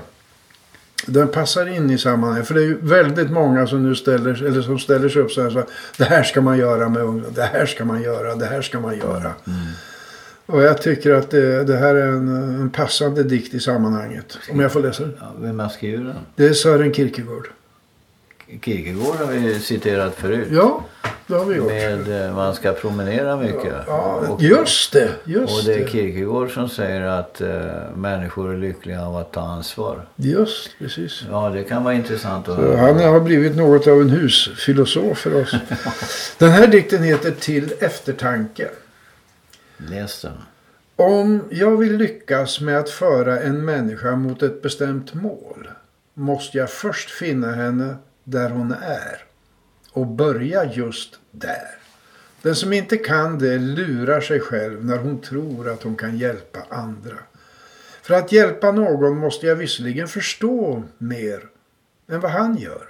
Den 1.06 1.28
passar 1.28 1.66
in 1.66 1.90
i 1.90 1.98
sammanhanget. 1.98 2.46
För 2.46 2.54
det 2.54 2.60
är 2.60 2.64
ju 2.64 2.78
väldigt 2.82 3.30
många 3.30 3.66
som 3.66 3.88
nu 3.88 3.94
ställer, 3.94 4.44
eller 4.44 4.62
som 4.62 4.78
ställer 4.78 5.08
sig 5.08 5.22
upp 5.22 5.32
så 5.32 5.42
här. 5.42 5.50
Så, 5.50 5.62
det 5.96 6.04
här 6.04 6.22
ska 6.22 6.40
man 6.40 6.58
göra 6.58 6.88
med 6.88 7.02
ungdom. 7.02 7.32
Det 7.34 7.42
här 7.42 7.66
ska 7.66 7.84
man 7.84 8.02
göra. 8.02 8.34
Det 8.34 8.46
här 8.46 8.62
ska 8.62 8.80
man 8.80 8.98
göra. 8.98 9.32
Och 10.50 10.62
jag 10.62 10.82
tycker 10.82 11.14
att 11.14 11.30
det, 11.30 11.64
det 11.64 11.76
här 11.76 11.94
är 11.94 12.06
en, 12.06 12.28
en 12.60 12.70
passande 12.70 13.22
dikt 13.22 13.54
i 13.54 13.60
sammanhanget. 13.60 14.38
Om 14.50 14.60
jag 14.60 14.72
får 14.72 14.80
läsa 14.80 15.02
den. 15.02 15.16
Ja, 15.20 15.26
vem 15.38 15.58
har 15.58 15.68
skrivit 15.68 16.00
den? 16.00 16.16
Det 16.36 16.46
är 16.46 16.52
Sören 16.52 16.94
Kierkegaard. 16.94 17.48
Kierkegaard 18.62 19.16
har 19.16 19.32
vi 19.32 19.54
citerat 19.54 20.14
förut. 20.14 20.48
Ja, 20.50 20.84
det 21.26 21.34
har 21.34 21.44
vi 21.44 21.56
gjort. 21.56 21.66
Med 21.66 22.26
eh, 22.26 22.34
man 22.34 22.54
ska 22.54 22.72
promenera 22.72 23.36
mycket. 23.36 23.74
Ja, 23.86 24.22
och, 24.28 24.42
just 24.42 24.92
det. 24.92 25.10
Just 25.24 25.58
och 25.58 25.64
det 25.64 25.74
är. 25.74 25.86
Kierkegaard 25.86 26.50
som 26.50 26.68
säger 26.68 27.02
att 27.02 27.40
eh, 27.40 27.48
människor 27.94 28.52
är 28.52 28.56
lyckliga 28.56 29.06
av 29.06 29.16
att 29.16 29.32
ta 29.32 29.40
ansvar. 29.40 30.06
Just 30.16 30.78
precis. 30.78 31.24
Ja, 31.30 31.50
det 31.50 31.64
kan 31.64 31.84
vara 31.84 31.94
intressant 31.94 32.48
att 32.48 32.56
höra. 32.56 32.76
han 32.76 32.98
har 32.98 33.20
blivit 33.20 33.56
något 33.56 33.86
av 33.86 34.00
en 34.00 34.10
husfilosof 34.10 35.18
för 35.18 35.42
oss. 35.42 35.54
Den 36.38 36.50
här 36.50 36.66
dikten 36.66 37.02
heter 37.02 37.30
Till 37.30 37.72
eftertanke. 37.80 38.68
Läs 39.88 40.22
den. 40.22 40.36
Om 40.96 41.44
jag 41.50 41.76
vill 41.76 41.96
lyckas 41.96 42.60
med 42.60 42.78
att 42.78 42.90
föra 42.90 43.40
en 43.40 43.64
människa 43.64 44.16
mot 44.16 44.42
ett 44.42 44.62
bestämt 44.62 45.14
mål 45.14 45.70
måste 46.14 46.58
jag 46.58 46.70
först 46.70 47.10
finna 47.10 47.52
henne 47.52 47.96
där 48.24 48.50
hon 48.50 48.72
är 48.82 49.24
och 49.92 50.06
börja 50.06 50.72
just 50.72 51.18
där. 51.30 51.78
Den 52.42 52.56
som 52.56 52.72
inte 52.72 52.96
kan 52.96 53.38
det 53.38 53.58
lurar 53.58 54.20
sig 54.20 54.40
själv 54.40 54.84
när 54.84 54.96
hon 54.98 55.20
tror 55.20 55.68
att 55.68 55.82
hon 55.82 55.96
kan 55.96 56.18
hjälpa 56.18 56.58
andra. 56.68 57.16
För 58.02 58.14
att 58.14 58.32
hjälpa 58.32 58.72
någon 58.72 59.16
måste 59.16 59.46
jag 59.46 59.56
visserligen 59.56 60.08
förstå 60.08 60.82
mer 60.98 61.40
än 62.08 62.20
vad 62.20 62.30
han 62.30 62.56
gör. 62.56 62.84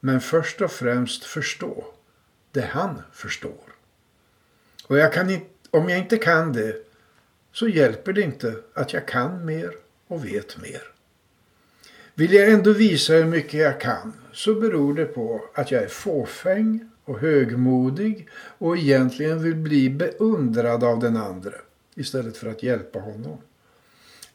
Men 0.00 0.20
först 0.20 0.60
och 0.60 0.70
främst 0.70 1.24
förstå 1.24 1.84
det 2.52 2.66
han 2.70 3.02
förstår. 3.12 3.74
Och 4.86 4.98
jag 4.98 5.12
kan 5.12 5.30
inte, 5.30 5.46
om 5.70 5.88
jag 5.88 5.98
inte 5.98 6.16
kan 6.16 6.52
det 6.52 6.76
så 7.52 7.68
hjälper 7.68 8.12
det 8.12 8.22
inte 8.22 8.54
att 8.74 8.92
jag 8.92 9.08
kan 9.08 9.44
mer 9.44 9.70
och 10.06 10.24
vet 10.24 10.62
mer. 10.62 10.82
Vill 12.14 12.32
jag 12.32 12.48
ändå 12.48 12.72
visa 12.72 13.12
hur 13.12 13.24
mycket 13.24 13.60
jag 13.60 13.80
kan 13.80 14.12
så 14.32 14.54
beror 14.54 14.94
det 14.94 15.04
på 15.04 15.44
att 15.54 15.70
jag 15.70 15.82
är 15.82 15.88
fåfäng 15.88 16.90
och 17.04 17.18
högmodig 17.18 18.28
och 18.58 18.76
egentligen 18.76 19.42
vill 19.42 19.54
bli 19.54 19.90
beundrad 19.90 20.84
av 20.84 21.00
den 21.00 21.16
andra 21.16 21.54
istället 21.94 22.36
för 22.36 22.50
att 22.50 22.62
hjälpa 22.62 22.98
honom. 22.98 23.38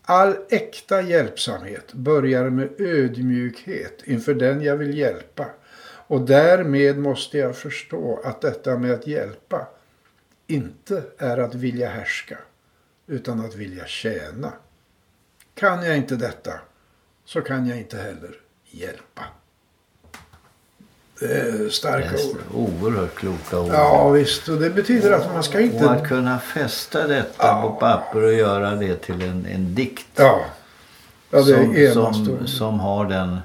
All 0.02 0.36
äkta 0.50 1.02
hjälpsamhet 1.02 1.94
börjar 1.94 2.50
med 2.50 2.70
ödmjukhet 2.82 4.02
inför 4.04 4.34
den 4.34 4.62
jag 4.62 4.78
vill 4.78 4.98
hjälpa 4.98 5.46
och 6.08 6.22
därmed 6.22 6.98
måste 6.98 7.38
jag 7.38 7.58
förstå 7.58 8.20
att 8.24 8.42
detta 8.42 8.78
med 8.78 8.92
att 8.92 9.08
hjälpa 9.08 9.68
inte 10.47 11.03
är 11.17 11.38
att 11.38 11.55
vilja 11.55 11.89
härska 11.89 12.38
utan 13.07 13.45
att 13.45 13.55
vilja 13.55 13.85
tjäna. 13.85 14.53
Kan 15.55 15.83
jag 15.83 15.97
inte 15.97 16.15
detta 16.15 16.53
så 17.25 17.41
kan 17.41 17.67
jag 17.67 17.77
inte 17.77 17.97
heller 17.97 18.31
hjälpa. 18.71 19.23
Det 21.19 21.33
är 21.33 21.69
starka 21.69 22.12
Läs 22.12 22.25
ord. 22.31 22.38
den. 22.38 22.55
Oerhört 22.83 23.15
kloka 23.15 23.59
ord. 23.59 23.69
Ja 23.73 24.09
visst, 24.09 24.50
och 24.50 24.57
det 24.59 24.69
betyder 24.69 25.12
att 25.12 25.33
man 25.33 25.43
ska 25.43 25.57
Och 25.57 25.63
att 25.63 25.97
inte... 25.97 26.05
kunna 26.07 26.39
fästa 26.39 27.07
detta 27.07 27.33
Ja. 27.47 27.62
på 27.62 27.79
papper 27.79 28.23
och 28.23 28.33
göra 28.33 28.75
det 28.75 28.95
till 28.95 29.21
en, 29.21 29.45
en 29.45 29.75
dikt. 29.75 30.07
Ja, 30.15 30.45
ja 31.29 31.38
det 31.38 31.43
som, 31.43 31.75
är 31.75 31.91
som, 31.91 32.03
enastående. 32.05 32.47
som 32.47 32.79
har 32.79 33.05
den 33.05 33.38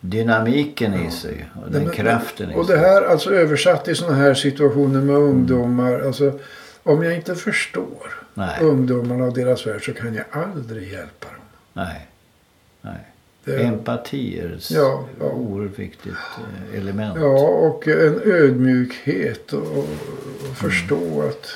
dynamiken 0.00 0.94
i 0.94 1.10
sig. 1.10 1.48
Och 1.64 1.70
den 1.72 1.82
Men- 1.84 1.92
kraften 1.92 2.50
i 2.50 2.54
Och 2.54 2.66
sig. 2.66 2.76
det 2.76 2.82
här 2.82 3.02
alltså 3.02 3.34
översatt 3.34 3.88
i 3.88 3.94
sådana 3.94 4.16
här 4.16 4.34
situationer 4.34 5.00
med 5.00 5.16
ungdomar. 5.16 6.00
Alltså, 6.06 6.38
om 6.82 7.02
jag 7.02 7.14
inte 7.14 7.34
förstår 7.34 8.14
Nej, 8.34 8.58
ungdomarna 8.62 9.24
och 9.24 9.34
deras 9.34 9.66
värld 9.66 9.84
så 9.84 9.92
kan 9.92 10.14
jag 10.14 10.24
aldrig 10.30 10.92
hjälpa 10.92 11.26
dem. 11.26 11.44
nej, 11.72 12.06
nej. 12.80 12.94
Det, 13.44 13.62
Empati 13.62 14.40
är 14.40 14.54
ett 14.56 14.70
Ja, 14.70 15.04
ja. 15.20 15.26
oerhört 15.26 15.78
viktigt 15.78 16.12
eh, 16.72 16.78
element. 16.78 17.16
ja, 17.20 17.28
och 17.48 17.88
en 17.88 18.20
ödmjukhet 18.24 19.52
och, 19.52 19.78
och 19.78 20.56
förstå 20.56 20.96
Mm. 20.96 21.28
att 21.28 21.46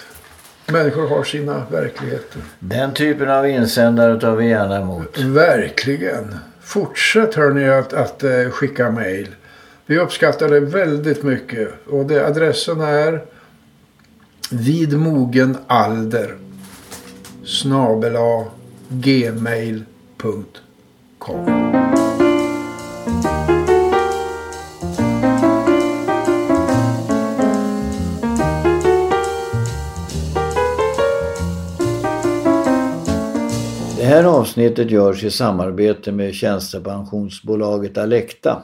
människor 0.73 1.09
har 1.09 1.25
sina 1.25 1.67
verkligheter. 1.71 2.43
Den 2.59 2.93
typen 2.95 3.31
av 3.31 3.49
insändare 3.49 4.21
tar 4.21 4.37
vi 4.37 4.47
gärna 4.49 4.81
emot. 4.81 5.19
Verkligen. 5.19 6.35
Fortsätt 6.65 7.35
hörni 7.35 7.69
att, 7.69 7.93
att 7.93 8.23
eh, 8.23 8.51
skicka 8.51 8.91
mejl. 8.91 9.29
Vi 9.87 9.99
uppskattar 9.99 10.49
det 10.49 10.61
väldigt 10.61 11.23
mycket. 11.23 11.69
Och 11.87 12.07
det, 12.07 12.27
adressen 12.27 12.81
är 12.81 13.25
vid 14.51 14.99
mogen 14.99 15.57
alder 15.67 16.37
snabela 17.45 18.45
gmail.com 18.89 19.83
här 34.13 34.25
avsnittet 34.25 34.91
görs 34.91 35.25
i 35.25 35.31
samarbete 35.31 36.13
med 36.13 36.35
tjänstepensionsbolaget 36.35 37.99
Alecta. 37.99 38.63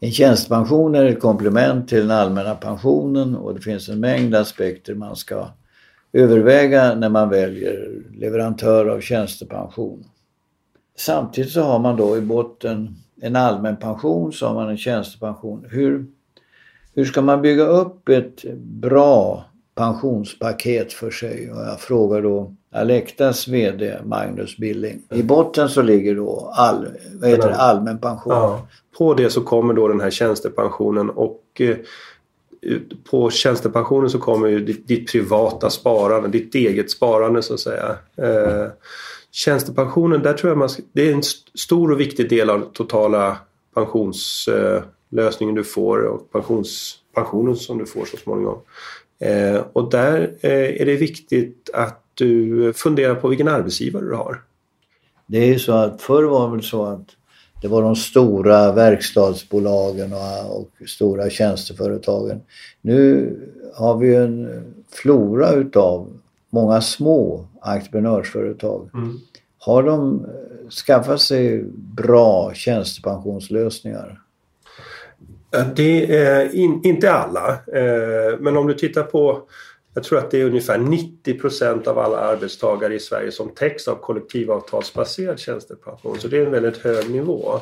En 0.00 0.10
tjänstepension 0.10 0.94
är 0.94 1.04
ett 1.04 1.20
komplement 1.20 1.88
till 1.88 1.98
den 1.98 2.10
allmänna 2.10 2.54
pensionen 2.54 3.36
och 3.36 3.54
det 3.54 3.60
finns 3.60 3.88
en 3.88 4.00
mängd 4.00 4.34
aspekter 4.34 4.94
man 4.94 5.16
ska 5.16 5.48
överväga 6.12 6.94
när 6.94 7.08
man 7.08 7.28
väljer 7.28 8.02
leverantör 8.14 8.86
av 8.86 9.00
tjänstepension. 9.00 10.04
Samtidigt 10.96 11.52
så 11.52 11.62
har 11.62 11.78
man 11.78 11.96
då 11.96 12.16
i 12.16 12.20
botten 12.20 12.96
en 13.20 13.36
allmän 13.36 13.76
pension, 13.76 14.32
så 14.32 14.46
har 14.46 14.54
man 14.54 14.68
en 14.68 14.78
tjänstepension. 14.78 15.66
Hur, 15.70 16.06
hur 16.94 17.04
ska 17.04 17.22
man 17.22 17.42
bygga 17.42 17.64
upp 17.64 18.08
ett 18.08 18.44
bra 18.58 19.44
pensionspaket 19.74 20.92
för 20.92 21.10
sig? 21.10 21.52
Och 21.52 21.60
jag 21.60 21.80
frågar 21.80 22.22
då 22.22 22.54
Alectas 22.72 23.48
VD 23.48 23.98
Magnus 24.04 24.56
Billing. 24.56 25.02
I 25.10 25.22
botten 25.22 25.68
så 25.68 25.82
ligger 25.82 26.14
då 26.14 26.52
all, 26.54 26.88
vad 27.20 27.30
heter 27.30 27.48
det, 27.48 27.56
allmän 27.56 27.98
pension. 27.98 28.32
Ja. 28.32 28.66
På 28.98 29.14
det 29.14 29.30
så 29.30 29.40
kommer 29.40 29.74
då 29.74 29.88
den 29.88 30.00
här 30.00 30.10
tjänstepensionen 30.10 31.10
och 31.10 31.42
eh, 31.58 31.76
på 33.10 33.30
tjänstepensionen 33.30 34.10
så 34.10 34.18
kommer 34.18 34.48
ju 34.48 34.60
ditt, 34.64 34.88
ditt 34.88 35.12
privata 35.12 35.70
sparande, 35.70 36.28
ditt 36.28 36.54
eget 36.54 36.90
sparande 36.90 37.42
så 37.42 37.54
att 37.54 37.60
säga. 37.60 37.96
Eh, 38.16 38.66
tjänstepensionen, 39.30 40.22
där 40.22 40.32
tror 40.32 40.50
jag 40.50 40.58
man 40.58 40.68
det 40.92 41.08
är 41.08 41.12
en 41.12 41.18
st- 41.20 41.50
stor 41.54 41.92
och 41.92 42.00
viktig 42.00 42.28
del 42.28 42.50
av 42.50 42.60
den 42.60 42.70
totala 42.72 43.36
pensionslösningen 43.74 45.54
du 45.54 45.64
får 45.64 45.98
och 45.98 46.32
pensions, 46.32 46.94
pensionen 47.14 47.56
som 47.56 47.78
du 47.78 47.86
får 47.86 48.04
så 48.04 48.16
småningom. 48.16 48.58
Eh, 49.20 49.60
och 49.72 49.90
där 49.90 50.34
eh, 50.40 50.80
är 50.82 50.86
det 50.86 50.96
viktigt 50.96 51.70
att 51.72 52.04
du 52.20 52.72
funderar 52.72 53.14
på 53.14 53.28
vilken 53.28 53.48
arbetsgivare 53.48 54.04
du 54.04 54.14
har. 54.14 54.42
Det 55.26 55.38
är 55.38 55.46
ju 55.46 55.58
så 55.58 55.72
att 55.72 56.02
förr 56.02 56.22
var 56.22 56.46
det 56.46 56.52
väl 56.52 56.62
så 56.62 56.84
att 56.84 57.06
det 57.62 57.68
var 57.68 57.82
de 57.82 57.96
stora 57.96 58.72
verkstadsbolagen 58.72 60.12
och, 60.12 60.60
och 60.60 60.88
stora 60.88 61.30
tjänsteföretagen. 61.30 62.40
Nu 62.80 63.36
har 63.74 63.96
vi 63.96 64.14
en 64.14 64.64
flora 64.92 65.52
utav 65.52 66.08
många 66.50 66.80
små 66.80 67.46
entreprenörsföretag. 67.60 68.90
Mm. 68.94 69.18
Har 69.58 69.82
de 69.82 70.26
skaffat 70.86 71.20
sig 71.20 71.64
bra 71.76 72.54
tjänstepensionslösningar? 72.54 74.20
Det 75.76 76.16
är 76.16 76.54
in, 76.54 76.80
inte 76.84 77.12
alla. 77.12 77.48
Eh, 77.50 78.38
men 78.40 78.56
om 78.56 78.66
du 78.66 78.74
tittar 78.74 79.02
på 79.02 79.42
jag 79.94 80.04
tror 80.04 80.18
att 80.18 80.30
det 80.30 80.40
är 80.40 80.44
ungefär 80.44 80.78
90 80.78 81.38
procent 81.38 81.86
av 81.86 81.98
alla 81.98 82.18
arbetstagare 82.18 82.94
i 82.94 82.98
Sverige 82.98 83.32
som 83.32 83.48
täcks 83.54 83.88
av 83.88 83.96
kollektivavtalsbaserad 83.96 85.38
tjänstepension. 85.38 86.18
Så 86.18 86.28
det 86.28 86.38
är 86.38 86.46
en 86.46 86.52
väldigt 86.52 86.78
hög 86.78 87.10
nivå. 87.10 87.60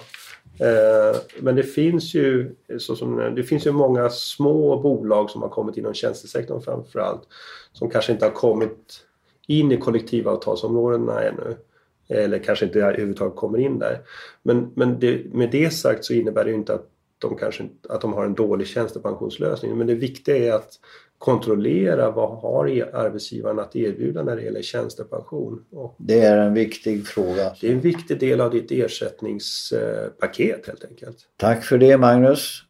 Eh, 0.61 1.21
men 1.41 1.57
det 1.57 1.63
finns 1.63 2.15
ju 2.15 2.55
som, 2.79 3.33
det 3.37 3.43
finns 3.43 3.67
ju 3.67 3.73
många 3.73 4.11
små 4.11 4.81
bolag 4.81 5.31
som 5.31 5.43
har 5.43 5.49
kommit 5.49 5.77
inom 5.77 5.95
tjänstesektorn 5.95 6.63
framförallt. 6.63 7.23
Som 7.73 7.91
kanske 7.91 8.13
inte 8.13 8.25
har 8.25 8.33
kommit 8.33 9.01
in 9.47 9.73
i 9.73 9.77
kollektivavtalsområdena 9.77 11.23
ännu. 11.23 11.57
Eller 12.09 12.39
kanske 12.39 12.65
inte 12.65 12.79
överhuvudtaget 12.79 13.37
kommer 13.37 13.59
in 13.59 13.79
där. 13.79 14.01
Men, 14.43 14.73
men 14.75 15.01
det, 15.01 15.35
med 15.35 15.51
det 15.51 15.71
sagt 15.71 16.05
så 16.05 16.13
innebär 16.13 16.45
det 16.45 16.51
ju 16.51 16.57
inte 16.57 16.75
att 16.75 16.87
de 17.19 17.37
kanske 17.37 17.63
inte- 17.63 17.93
att 17.93 18.01
de 18.01 18.13
har 18.13 18.25
en 18.25 18.35
dålig 18.35 18.67
tjänstepensionslösning. 18.67 19.79
Men 19.79 19.87
det 19.87 19.95
viktiga 19.95 20.37
är 20.37 20.53
att 20.53 20.73
kontrollera 21.19 22.11
vad 22.11 22.39
har 22.39 22.69
e- 22.69 22.85
arbetsgivaren 22.93 23.59
att 23.59 23.77
erbjuda 23.77 24.23
när 24.23 24.37
det 24.37 24.43
gäller 24.43 24.63
tjänstepension. 24.63 25.65
Och 25.73 25.95
Det 25.99 26.21
är 26.21 26.39
en 26.39 26.55
viktig 26.55 27.07
fråga. 27.07 27.53
det 27.61 27.69
är 27.69 27.73
en 27.73 27.81
viktig 27.81 28.21
del 28.21 28.41
av 28.41 28.51
ditt 28.51 28.71
ersättningspaket 28.71 30.67
helt 30.67 30.85
enkelt. 30.85 31.17
Tack 31.37 31.65
för 31.65 31.79
det 31.79 31.99
Magnus. 31.99 32.63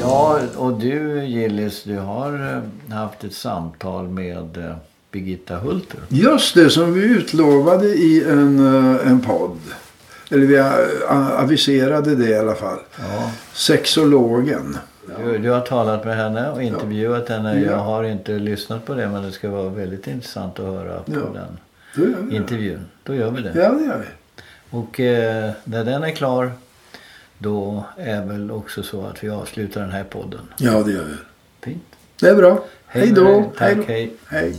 Ja, 0.00 0.40
och 0.56 0.80
du 0.80 1.24
Gillis, 1.24 1.82
du 1.82 1.98
har 1.98 2.32
eh, 2.88 2.94
haft 2.96 3.24
ett 3.24 3.32
samtal 3.34 4.08
med 4.08 4.56
eh, 4.56 4.76
Birgitta 5.20 5.56
Hulter. 5.56 6.00
Just 6.08 6.54
det, 6.54 6.70
som 6.70 6.94
vi 6.94 7.00
utlovade 7.04 7.86
i 7.86 8.24
en, 8.28 8.58
eh, 8.96 9.08
en 9.10 9.20
podd. 9.20 9.58
Eller 10.30 10.46
vi 10.46 10.56
eh, 10.56 11.40
aviserade 11.40 12.14
det 12.14 12.28
i 12.28 12.38
alla 12.38 12.54
fall. 12.54 12.78
Ja. 12.98 13.30
Sexologen. 13.52 14.78
Du, 15.24 15.38
du 15.38 15.50
har 15.50 15.60
talat 15.60 16.04
med 16.04 16.16
henne 16.16 16.50
och 16.50 16.62
intervjuat 16.62 17.28
henne. 17.28 17.60
Ja. 17.60 17.70
Jag 17.70 17.76
har 17.78 18.04
inte 18.04 18.32
lyssnat 18.32 18.86
på 18.86 18.94
det 18.94 19.08
men 19.08 19.22
det 19.22 19.32
ska 19.32 19.50
vara 19.50 19.68
väldigt 19.68 20.06
intressant 20.06 20.58
att 20.58 20.64
höra 20.66 21.00
på 21.00 21.12
Ja. 21.12 21.40
den 21.40 21.58
det. 22.28 22.36
intervjun. 22.36 22.80
Då 23.02 23.14
gör 23.14 23.30
vi 23.30 23.42
det. 23.42 23.52
Ja, 23.54 23.70
det 23.70 23.84
gör 23.84 23.98
vi. 23.98 24.06
Och 24.70 25.00
eh, 25.00 25.50
när 25.64 25.84
den 25.84 26.02
är 26.04 26.10
klar 26.10 26.52
då 27.38 27.84
är 27.96 28.24
väl 28.24 28.50
också 28.50 28.82
så 28.82 29.06
att 29.06 29.24
vi 29.24 29.28
avslutar 29.30 29.80
den 29.80 29.90
här 29.90 30.04
podden. 30.04 30.40
Ja, 30.58 30.82
det 30.82 30.92
gör 30.92 31.04
vi. 31.04 31.14
Fint. 31.72 31.82
Det 32.20 32.28
är 32.28 32.36
bra. 32.36 32.64
Hej 32.86 33.12
då. 33.12 33.52
Tack, 33.56 33.78
hej. 33.86 34.14
Hej. 34.26 34.54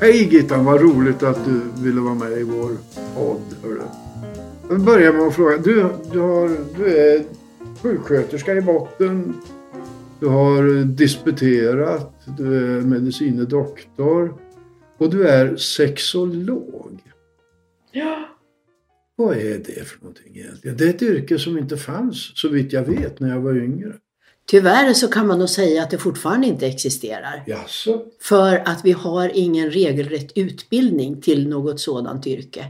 Hej 0.00 0.34
Gittan, 0.34 0.64
vad 0.64 0.80
roligt 0.80 1.22
att 1.22 1.44
du 1.44 1.60
ville 1.82 2.00
vara 2.00 2.14
med 2.14 2.32
i 2.32 2.42
vår 2.42 2.70
podd. 3.14 3.42
hörru. 3.62 3.80
Jag 4.68 4.80
börjar 4.80 5.12
med 5.12 5.22
att 5.22 5.34
fråga. 5.34 5.58
Du, 5.58 5.86
du, 6.12 6.20
har, 6.20 6.50
du 6.76 6.98
är 6.98 7.24
sjuksköterska 7.82 8.54
i 8.54 8.60
botten. 8.60 9.34
Du 10.20 10.26
har 10.26 10.84
disputerat. 10.84 12.12
Du 12.38 12.56
är 12.56 12.80
medicine 12.80 13.44
doktor. 13.44 14.34
Och 14.98 15.10
du 15.10 15.28
är 15.28 15.56
sexolog. 15.56 17.00
Ja. 17.92 18.35
Vad 19.16 19.36
är 19.36 19.58
det 19.58 19.88
för 19.88 19.98
någonting 20.00 20.36
egentligen? 20.36 20.76
Det 20.76 20.84
är 20.84 20.90
ett 20.90 21.02
yrke 21.02 21.38
som 21.38 21.58
inte 21.58 21.76
fanns 21.76 22.38
så 22.38 22.48
vitt 22.48 22.72
jag 22.72 22.82
vet 22.82 23.20
när 23.20 23.28
jag 23.28 23.40
var 23.40 23.56
yngre. 23.56 23.92
Tyvärr 24.48 24.92
så 24.92 25.08
kan 25.08 25.26
man 25.26 25.38
nog 25.38 25.48
säga 25.48 25.82
att 25.82 25.90
det 25.90 25.98
fortfarande 25.98 26.46
inte 26.46 26.66
existerar. 26.66 27.44
Jaså? 27.46 28.02
För 28.20 28.62
att 28.68 28.84
vi 28.84 28.92
har 28.92 29.30
ingen 29.34 29.70
regelrätt 29.70 30.32
utbildning 30.34 31.20
till 31.20 31.48
något 31.48 31.80
sådant 31.80 32.26
yrke. 32.26 32.64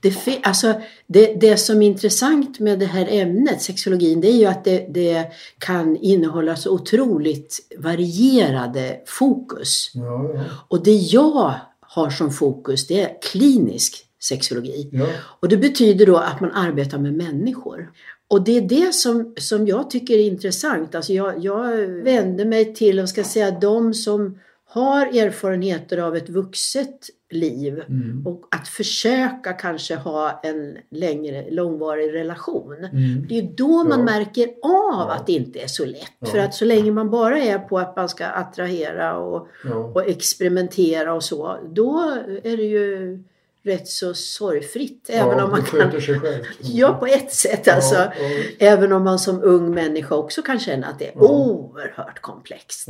Det, 0.00 0.14
alltså, 0.42 0.80
det, 1.06 1.34
det 1.40 1.56
som 1.56 1.82
är 1.82 1.86
intressant 1.86 2.58
med 2.58 2.78
det 2.78 2.86
här 2.86 3.06
ämnet, 3.10 3.62
sexologin, 3.62 4.20
det 4.20 4.28
är 4.28 4.36
ju 4.36 4.44
att 4.44 4.64
det, 4.64 4.86
det 4.90 5.26
kan 5.58 5.96
innehålla 5.96 6.56
så 6.56 6.70
otroligt 6.70 7.58
varierade 7.78 9.00
fokus. 9.06 9.90
Ja, 9.94 10.30
ja. 10.34 10.44
Och 10.68 10.82
det 10.84 10.94
jag 10.96 11.54
har 11.80 12.10
som 12.10 12.30
fokus, 12.30 12.86
det 12.86 13.00
är 13.00 13.22
klinisk 13.22 14.06
sexologi. 14.22 14.88
ja. 14.92 15.06
Och 15.40 15.48
det 15.48 15.56
betyder 15.56 16.06
då 16.06 16.16
att 16.16 16.40
man 16.40 16.52
arbetar 16.52 16.98
med 16.98 17.14
människor. 17.14 17.90
Och 18.28 18.44
det 18.44 18.56
är 18.56 18.60
det 18.60 18.94
som, 18.94 19.34
som 19.38 19.66
jag 19.66 19.90
tycker 19.90 20.14
är 20.14 20.26
intressant. 20.26 20.94
Alltså 20.94 21.12
jag, 21.12 21.44
jag 21.44 21.86
vänder 21.86 22.44
mig 22.44 22.74
till, 22.74 23.06
ska 23.08 23.24
säga, 23.24 23.50
de 23.50 23.94
som 23.94 24.38
har 24.68 25.06
erfarenheter 25.06 25.98
av 25.98 26.16
ett 26.16 26.28
vuxet 26.28 26.96
liv 27.30 27.82
Mm. 27.88 28.26
och 28.26 28.42
att 28.50 28.68
försöka 28.68 29.52
kanske 29.52 29.94
ha 29.96 30.40
en 30.44 30.76
längre, 30.90 31.50
långvarig 31.50 32.12
relation. 32.14 32.74
Mm. 32.74 33.26
Det 33.28 33.38
är 33.38 33.42
då 33.56 33.84
man 33.84 33.98
Ja. 33.98 34.04
märker 34.04 34.44
av 34.62 35.08
Ja. 35.08 35.12
att 35.18 35.26
det 35.26 35.32
inte 35.32 35.58
är 35.58 35.66
så 35.66 35.84
lätt. 35.84 36.12
Ja. 36.18 36.26
För 36.26 36.38
att 36.38 36.54
så 36.54 36.64
länge 36.64 36.90
man 36.90 37.10
bara 37.10 37.38
är 37.38 37.58
på 37.58 37.78
att 37.78 37.96
man 37.96 38.08
ska 38.08 38.26
attrahera 38.26 39.18
och, 39.18 39.48
och 39.94 40.08
experimentera 40.08 41.14
och 41.14 41.24
så, 41.24 41.58
då 41.72 42.00
är 42.42 42.56
det 42.56 42.62
ju 42.62 43.18
rätt 43.64 43.88
så 43.88 44.14
sorgfritt. 44.14 45.10
Även 45.10 45.38
ja, 45.38 45.44
om 45.44 45.50
man 45.50 45.62
kan... 45.62 46.00
sig 46.00 46.20
själv. 46.20 46.44
Ja, 46.60 46.92
på 46.92 47.06
ett 47.06 47.32
sätt 47.32 47.68
alltså. 47.68 47.94
Ja, 47.94 48.12
ja. 48.58 48.66
Även 48.66 48.92
om 48.92 49.04
man 49.04 49.18
som 49.18 49.42
ung 49.42 49.74
människa 49.74 50.14
också 50.14 50.42
kan 50.42 50.60
känna 50.60 50.86
att 50.86 50.98
det 50.98 51.06
är 51.06 51.12
Ja. 51.14 51.20
oerhört 51.20 52.20
komplext. 52.20 52.88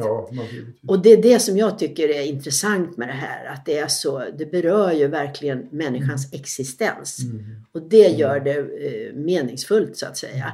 Och 0.89 1.03
det 1.03 1.13
är 1.13 1.23
det 1.23 1.39
som 1.39 1.57
jag 1.57 1.79
tycker 1.79 2.09
är 2.09 2.23
intressant 2.23 2.97
med 2.97 3.09
det 3.09 3.13
här. 3.13 3.45
Att 3.47 3.67
det 3.67 3.79
är 3.79 3.89
så, 3.89 4.25
det 4.39 4.47
berör 4.47 4.93
ju 4.93 5.07
verkligen 5.07 5.69
människans 5.71 6.33
existens. 6.33 7.19
Mm. 7.23 7.45
Och 7.73 7.83
det 7.83 8.09
gör 8.09 8.41
det 8.41 8.59
eh, 8.59 9.15
meningsfullt 9.15 9.97
så 9.97 10.07
att 10.07 10.17
säga. 10.17 10.53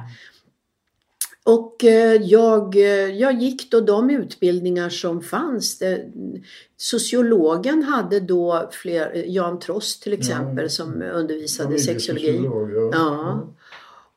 Och 1.45 1.83
eh, 1.83 2.21
jag, 2.21 2.75
eh, 2.75 2.83
jag 3.15 3.41
gick 3.41 3.71
då 3.71 3.79
de 3.79 4.09
utbildningar 4.09 4.89
som 4.89 5.21
fanns. 5.21 5.79
Det, 5.79 6.05
sociologen 6.77 7.83
hade 7.83 8.19
då 8.19 8.69
fler, 8.71 9.11
eh, 9.15 9.23
Jan 9.31 9.59
Trost 9.59 10.03
till 10.03 10.13
exempel 10.13 10.63
Ja. 10.65 10.69
som 10.69 11.01
undervisade 11.01 11.79
sexologi. 11.79 12.41
Ja. 12.43 12.89
Ja. 12.93 13.47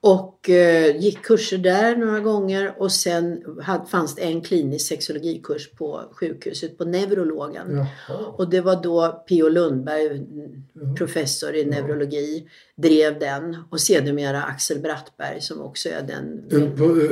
Och 0.05 0.51
eh, 0.51 0.97
gick 0.97 1.23
kurser 1.23 1.59
där 1.59 1.97
några 1.97 2.21
gånger 2.21 2.75
och 2.79 2.93
sen 2.93 3.43
hade, 3.63 3.87
fanns 3.87 4.15
det 4.15 4.23
en 4.23 4.41
klinisk 4.41 4.89
sexologikurs 4.89 5.71
på 5.71 6.03
sjukhuset 6.13 6.79
på 6.79 6.85
neurologen. 6.85 7.67
Jaha. 8.09 8.19
Och 8.37 8.51
det 8.51 8.61
var 8.61 8.83
då 8.83 9.25
P.O. 9.29 9.49
Lundberg, 9.49 10.07
mm, 10.07 10.95
professor 10.99 11.55
i 11.55 11.65
neurologi, 11.65 12.47
drev 12.77 13.19
den. 13.19 13.57
Och 13.71 13.81
sedermera 13.81 14.43
Axel 14.43 14.79
Brattberg 14.79 15.41
som 15.41 15.61
också 15.61 15.89
är 15.89 16.03
den. 16.03 16.49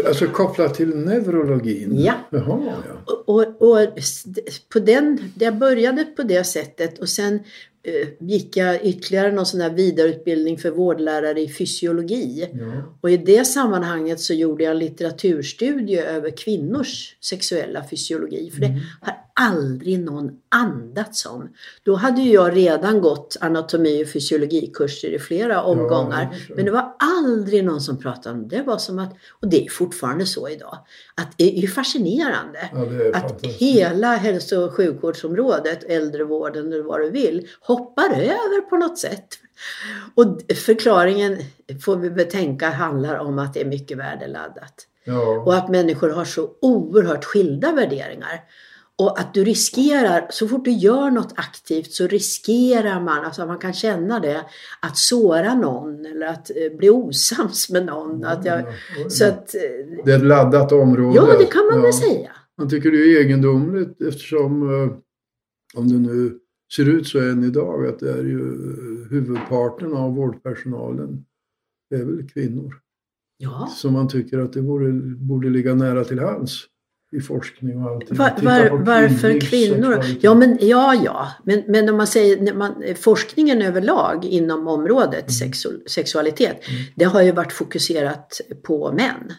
Alltså 0.06 0.26
kopplat 0.26 0.74
till 0.74 0.96
neurologin? 0.96 2.00
Ja. 2.00 2.14
Jaha, 2.30 2.60
ja. 2.88 3.14
Och, 3.26 3.28
och, 3.28 3.62
och 3.62 3.88
på 4.72 4.78
den, 4.78 5.32
jag 5.38 5.58
började 5.58 6.04
på 6.04 6.22
det 6.22 6.44
sättet 6.44 6.98
och 6.98 7.08
sen 7.08 7.40
gick 8.20 8.56
jag 8.56 8.84
ytterligare 8.86 9.32
någon 9.32 9.46
sån 9.46 9.60
här 9.60 9.70
vidareutbildning 9.70 10.58
för 10.58 10.70
vårdlärare 10.70 11.40
i 11.40 11.48
fysiologi. 11.48 12.48
ja. 12.52 12.96
Och 13.00 13.10
i 13.10 13.16
det 13.16 13.44
sammanhanget 13.44 14.20
så 14.20 14.34
gjorde 14.34 14.64
jag 14.64 14.70
en 14.70 14.78
litteraturstudie 14.78 16.02
över 16.02 16.30
kvinnors 16.36 17.16
sexuella 17.20 17.84
fysiologi. 17.90 18.50
För 18.50 18.60
det 18.60 18.66
Mm. 18.66 18.80
har 19.00 19.14
aldrig 19.40 20.00
någon 20.00 20.30
andats 20.48 21.26
om. 21.26 21.48
Då 21.82 21.94
hade 21.94 22.22
jag 22.22 22.56
redan 22.56 23.00
gått 23.00 23.36
anatomi 23.40 24.04
och 24.04 24.08
fysiologikurser 24.08 25.08
i 25.08 25.18
flera 25.18 25.62
omgångar. 25.62 26.22
jag 26.22 26.38
förstår. 26.38 26.56
men 26.56 26.64
det 26.64 26.70
var 26.70 26.94
aldrig 26.98 27.64
någon 27.64 27.80
som 27.80 27.98
pratade 27.98 28.34
om 28.34 28.48
det. 28.48 28.56
Det 28.56 28.62
var 28.62 28.78
som 28.78 28.98
att, 28.98 29.12
och 29.40 29.48
det 29.48 29.64
är 29.64 29.70
fortfarande 29.70 30.26
så 30.26 30.48
idag, 30.48 30.78
att 31.14 31.32
det 31.36 31.58
är 31.58 31.60
ju 31.60 31.68
fascinerande. 31.68 32.70
ja, 32.72 32.78
det 32.78 33.06
är 33.06 33.16
Att 33.16 33.44
hela 33.46 34.16
hälso 34.16 34.56
och 34.56 34.74
sjukvårdsområdet, 34.74 35.84
äldrevården 35.84 36.72
eller 36.72 36.82
vad 36.82 37.00
du 37.00 37.10
vill, 37.10 37.48
hoppar 37.60 38.10
över 38.14 38.60
på 38.60 38.76
något 38.76 38.98
sätt. 38.98 39.28
Och 40.14 40.40
förklaringen 40.56 41.38
får 41.84 41.96
vi 41.96 42.10
betänka 42.10 42.70
handlar 42.70 43.16
om 43.18 43.38
att 43.38 43.54
det 43.54 43.60
är 43.60 43.64
mycket 43.64 43.98
värdeladdat. 43.98 44.86
Ja. 45.04 45.42
Och 45.46 45.54
att 45.54 45.68
människor 45.68 46.10
har 46.10 46.24
så 46.24 46.50
oerhört 46.60 47.24
skilda 47.24 47.72
värderingar. 47.72 48.40
Och 49.00 49.20
att 49.20 49.34
du 49.34 49.44
riskerar, 49.44 50.26
så 50.30 50.48
fort 50.48 50.64
du 50.64 50.70
gör 50.70 51.10
något 51.10 51.32
aktivt 51.36 51.92
så 51.92 52.06
riskerar 52.06 53.00
man, 53.00 53.24
alltså 53.24 53.46
man 53.46 53.58
kan 53.58 53.72
känna 53.72 54.20
det, 54.20 54.46
att 54.82 54.96
såra 54.96 55.54
någon 55.54 56.06
eller 56.06 56.26
att 56.26 56.50
eh, 56.50 56.76
bli 56.78 56.90
osams 56.90 57.70
med 57.70 57.86
någon. 57.86 58.24
Att 58.24 58.44
jag, 58.44 58.60
Ja, 58.60 59.08
så 59.08 59.24
att, 59.24 59.54
eh, 59.54 59.60
Det 60.04 60.12
är 60.12 60.16
ett 60.16 60.24
laddat 60.24 60.72
område. 60.72 61.16
ja, 61.16 61.38
det 61.38 61.44
kan 61.44 61.66
man 61.66 61.76
ja. 61.76 61.82
väl 61.82 61.92
säga. 61.92 62.30
Han 62.56 62.68
tycker 62.68 62.90
det 62.90 62.98
är 62.98 63.20
egendomligt 63.20 64.02
eftersom, 64.02 64.62
eh, 64.62 64.96
om 65.74 65.88
det 65.88 65.98
nu 65.98 66.38
ser 66.76 66.88
ut 66.88 67.06
så 67.06 67.18
än 67.18 67.44
idag, 67.44 67.86
att 67.86 67.98
det 67.98 68.12
är 68.12 68.24
ju 68.24 68.38
huvudparten 69.10 69.92
av 69.94 70.14
vårdpersonalen 70.14 71.24
är 71.94 72.04
väl 72.04 72.28
kvinnor. 72.28 72.74
Ja. 73.38 73.68
Så 73.76 73.90
man 73.90 74.08
tycker 74.08 74.38
att 74.38 74.52
det 74.52 74.62
borde, 74.62 74.92
borde 75.16 75.50
ligga 75.50 75.74
nära 75.74 76.04
till 76.04 76.18
hands 76.18 76.66
i 77.12 77.20
forskning 77.20 77.84
och 77.84 77.90
allting. 77.90 78.16
Var, 78.16 78.32
var, 78.42 78.78
varför 78.78 79.40
kvinnor? 79.40 80.04
Ja, 80.20 80.34
men, 80.34 80.58
ja, 80.60 80.94
ja. 81.04 81.28
Men, 81.44 81.62
men 81.66 81.88
om 81.88 81.96
man 81.96 82.06
säger 82.06 82.40
när 82.40 82.54
man, 82.54 82.82
forskningen 83.00 83.62
överlag 83.62 84.24
inom 84.24 84.68
området 84.68 85.20
Mm. 85.20 85.30
sexu, 85.30 85.68
sexualitet, 85.86 86.62
det 86.94 87.04
har 87.04 87.22
ju 87.22 87.32
varit 87.32 87.52
fokuserat 87.52 88.40
på 88.62 88.92
män. 88.92 89.32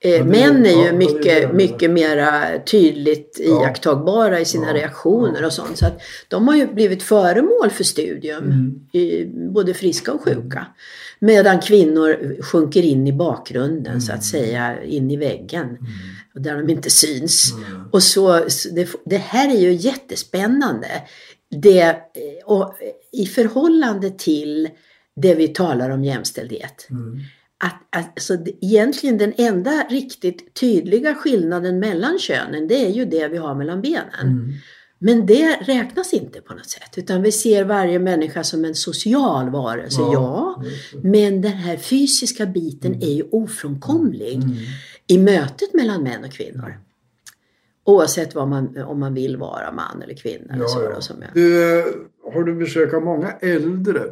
Eh, 0.00 0.24
män 0.24 0.66
är 0.66 0.86
ju 0.86 0.92
mycket, 0.92 1.54
mycket 1.54 1.90
mera 1.90 2.58
tydligt 2.66 3.40
Ja. 3.44 3.62
iakttagbara 3.62 4.40
i 4.40 4.44
sina 4.44 4.66
Ja, 4.66 4.74
reaktioner 4.74 5.44
och 5.44 5.52
sånt. 5.52 5.78
Så 5.78 5.86
att 5.86 6.00
de 6.28 6.48
har 6.48 6.56
ju 6.56 6.66
blivit 6.74 7.02
föremål 7.02 7.70
för 7.70 7.84
studium, 7.84 8.44
Mm. 8.44 8.80
i, 8.92 9.24
både 9.54 9.74
friska 9.74 10.12
och 10.12 10.20
sjuka. 10.22 10.66
Medan 11.20 11.60
kvinnor 11.60 12.42
sjunker 12.42 12.82
in 12.82 13.06
i 13.06 13.12
bakgrunden 13.12 14.00
så 14.00 14.12
att 14.12 14.24
säga, 14.24 14.82
in 14.84 15.10
i 15.10 15.16
väggen. 15.16 15.66
Och 15.70 15.78
där 16.38 16.56
de 16.56 16.72
inte 16.72 16.90
syns. 16.90 17.52
Mm. 17.52 17.88
Och 17.92 18.02
så, 18.02 18.44
så 18.48 18.68
det, 18.68 18.88
det 19.04 19.16
här 19.16 19.48
är 19.48 19.60
ju 19.60 19.72
jättespännande. 19.72 20.88
Det, 21.50 21.80
eh, 21.80 21.96
och 22.44 22.74
I 23.12 23.26
förhållande 23.26 24.10
till 24.10 24.68
det 25.16 25.34
vi 25.34 25.48
talar 25.48 25.90
om 25.90 26.04
jämställdhet. 26.04 26.86
Mm. 26.90 27.20
Att, 27.64 27.96
alltså, 27.96 28.36
egentligen 28.60 29.18
den 29.18 29.32
enda 29.36 29.86
riktigt 29.90 30.54
tydliga 30.54 31.14
skillnaden 31.14 31.78
mellan 31.78 32.18
könen 32.18 32.68
det 32.68 32.86
är 32.86 32.90
ju 32.90 33.04
det 33.04 33.28
vi 33.28 33.36
har 33.36 33.54
mellan 33.54 33.82
benen. 33.82 34.20
Mm. 34.22 34.52
Men 35.00 35.26
det 35.26 35.56
räknas 35.60 36.12
inte 36.12 36.40
på 36.40 36.54
något 36.54 36.70
sätt. 36.70 36.98
Utan 36.98 37.22
vi 37.22 37.32
ser 37.32 37.64
varje 37.64 37.98
människa 37.98 38.44
som 38.44 38.64
en 38.64 38.74
social 38.74 39.50
varelse, 39.50 40.00
ja. 40.00 40.62
det. 40.92 41.08
Men 41.08 41.40
den 41.40 41.52
här 41.52 41.76
fysiska 41.76 42.46
biten 42.46 43.02
är 43.02 43.12
ju 43.12 43.22
ofrånkomlig 43.22 44.34
Mm. 44.34 44.56
I 45.08 45.18
mötet 45.18 45.74
mellan 45.74 46.02
män 46.02 46.24
och 46.24 46.32
kvinnor. 46.32 46.78
Oavsett 47.84 48.34
man, 48.34 48.78
om 48.82 49.00
man 49.00 49.14
vill 49.14 49.36
vara 49.36 49.72
man 49.72 50.02
eller 50.02 50.14
kvinna. 50.14 50.54
eller 50.54 50.66
så 50.66 50.82
Ja, 50.82 50.90
ja. 50.94 51.00
som 51.00 51.16
jag. 51.22 51.30
Du, 51.34 51.78
eh, 51.78 51.84
har 52.32 52.42
du 52.44 52.54
besök 52.54 52.94
av 52.94 53.02
många 53.02 53.30
äldre? 53.40 54.02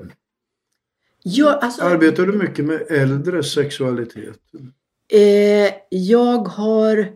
Ja, 1.23 1.53
alltså, 1.63 1.83
Arbetar 1.83 2.27
du 2.27 2.33
mycket 2.33 2.65
med 2.65 2.83
äldres 2.91 3.53
sexualitet? 3.53 4.39
eh, 5.13 5.73
jag 5.89 6.39
har 6.49 7.09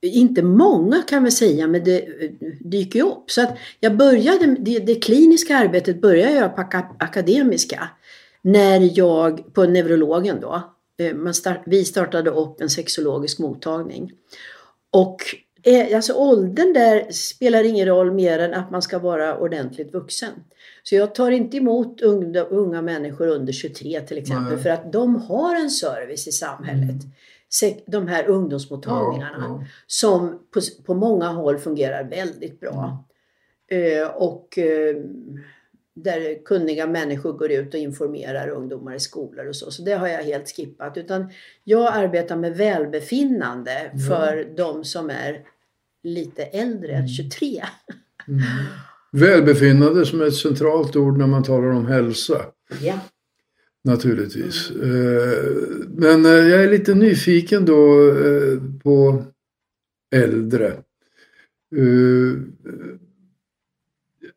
inte 0.00 0.42
många 0.42 1.02
kan 1.02 1.24
vi 1.24 1.30
säga, 1.30 1.66
men 1.66 1.84
det 1.84 2.24
eh, 2.24 2.30
dyker 2.60 2.98
ju 2.98 3.04
upp. 3.06 3.30
Så 3.30 3.42
att 3.42 3.58
jag 3.80 3.96
började, 3.96 4.56
det, 4.60 4.78
det 4.78 4.94
kliniska 4.94 5.56
arbetet 5.56 6.00
började 6.00 6.32
jag 6.34 6.54
på 6.56 6.60
aka- 6.60 6.96
akademiska. 6.98 7.88
När 8.42 8.98
jag, 8.98 9.54
på 9.54 9.64
neurologen 9.64 10.40
då, 10.40 10.48
man 10.48 10.62
start, 11.34 11.60
vi 11.66 11.84
startade 11.84 12.30
upp 12.30 12.60
en 12.60 12.70
sexologisk 12.70 13.38
mottagning. 13.38 14.12
Och 14.90 15.16
eh, 15.62 15.96
alltså 15.96 16.12
åldern 16.12 16.72
där 16.72 17.12
spelar 17.12 17.64
ingen 17.64 17.86
roll 17.86 18.12
mer 18.12 18.38
än 18.38 18.54
att 18.54 18.70
man 18.70 18.82
ska 18.82 18.98
vara 18.98 19.38
ordentligt 19.38 19.94
vuxen. 19.94 20.30
Så 20.82 20.94
jag 20.94 21.14
tar 21.14 21.30
inte 21.30 21.56
emot 21.56 22.00
unga, 22.00 22.40
unga 22.42 22.82
människor 22.82 23.26
under 23.26 23.52
23 23.52 24.00
till 24.00 24.18
exempel 24.18 24.54
Nej. 24.54 24.62
för 24.62 24.70
att 24.70 24.92
de 24.92 25.16
har 25.16 25.56
en 25.56 25.70
service 25.70 26.26
i 26.28 26.32
samhället. 26.32 26.96
Se- 27.48 27.80
De 27.86 28.08
här 28.08 28.26
ungdomsmottagningarna 28.28 29.36
Ja, 29.48 29.64
som 29.86 30.28
på, 30.54 30.60
på 30.86 30.94
många 30.94 31.28
håll 31.28 31.58
fungerar 31.58 32.04
väldigt 32.04 32.60
bra. 32.60 33.04
Eh, 33.70 34.06
och 34.08 34.58
eh, 34.58 34.96
där 35.94 36.44
kunniga 36.44 36.86
människor 36.86 37.32
går 37.32 37.50
ut 37.52 37.74
och 37.74 37.80
informerar 37.80 38.48
ungdomar 38.48 38.94
i 38.94 39.00
skolor 39.00 39.48
och 39.48 39.56
så. 39.56 39.70
Så 39.70 39.82
det 39.82 39.92
har 39.92 40.08
jag 40.08 40.22
helt 40.22 40.56
skippat. 40.56 40.96
Utan 40.96 41.30
jag 41.64 41.92
arbetar 41.94 42.36
med 42.36 42.56
välbefinnande 42.56 43.90
Ja. 43.94 43.98
för 44.08 44.56
de 44.56 44.84
som 44.84 45.10
är 45.10 45.40
lite 46.02 46.42
äldre 46.42 46.92
än 46.92 47.08
23. 47.08 47.62
Mm. 48.28 48.42
Välbefinnande 49.12 50.06
som 50.06 50.20
är 50.20 50.26
ett 50.26 50.34
centralt 50.34 50.96
ord 50.96 51.18
när 51.18 51.26
man 51.26 51.42
talar 51.42 51.68
om 51.68 51.86
hälsa. 51.86 52.46
Ja. 52.80 53.00
Naturligtvis. 53.84 54.70
Eh, 54.70 55.44
Men 55.88 56.24
eh, 56.24 56.30
jag 56.30 56.64
är 56.64 56.70
lite 56.70 56.94
nyfiken 56.94 57.64
då 57.64 58.08
eh, 58.10 58.58
på 58.82 59.24
äldre. 60.14 60.72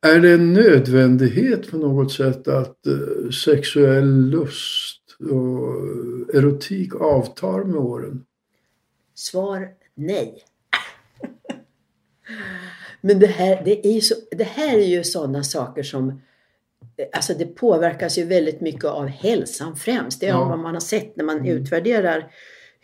Eh, 0.04 0.10
Är 0.10 0.20
det 0.20 0.32
en 0.34 0.54
nödvändighet 0.54 1.72
på 1.72 1.78
något 1.78 2.12
sätt 2.12 2.48
att 2.48 2.88
eh, 2.88 3.30
sexuell 3.46 4.30
lust 4.30 5.02
och 5.20 6.36
erotik 6.36 6.96
avtar 6.96 7.64
med 7.64 7.76
åren? 7.76 8.26
Svar 9.16 9.70
nej. 9.96 10.44
Men 13.02 13.20
det 13.20 13.28
här, 13.28 13.62
det 13.66 13.88
är 13.88 13.92
ju 13.92 14.02
så, 14.02 14.16
det 14.32 14.44
här 14.44 14.78
är 14.78 14.86
ju 14.88 15.04
sådana 15.04 15.44
saker 15.44 15.84
som 15.84 16.22
Alltså 17.14 17.34
det 17.34 17.46
påverkas 17.46 18.18
ju 18.18 18.24
väldigt 18.24 18.62
mycket 18.62 18.86
av 18.86 19.08
hälsan 19.08 19.76
främst. 19.76 20.20
Det 20.20 20.26
är 20.26 20.30
Ja. 20.30 20.50
vad 20.50 20.60
man 20.60 20.74
har 20.74 20.82
sett 20.82 21.16
när 21.16 21.24
man 21.24 21.38
Mm. 21.40 21.48
utvärderar 21.58 22.32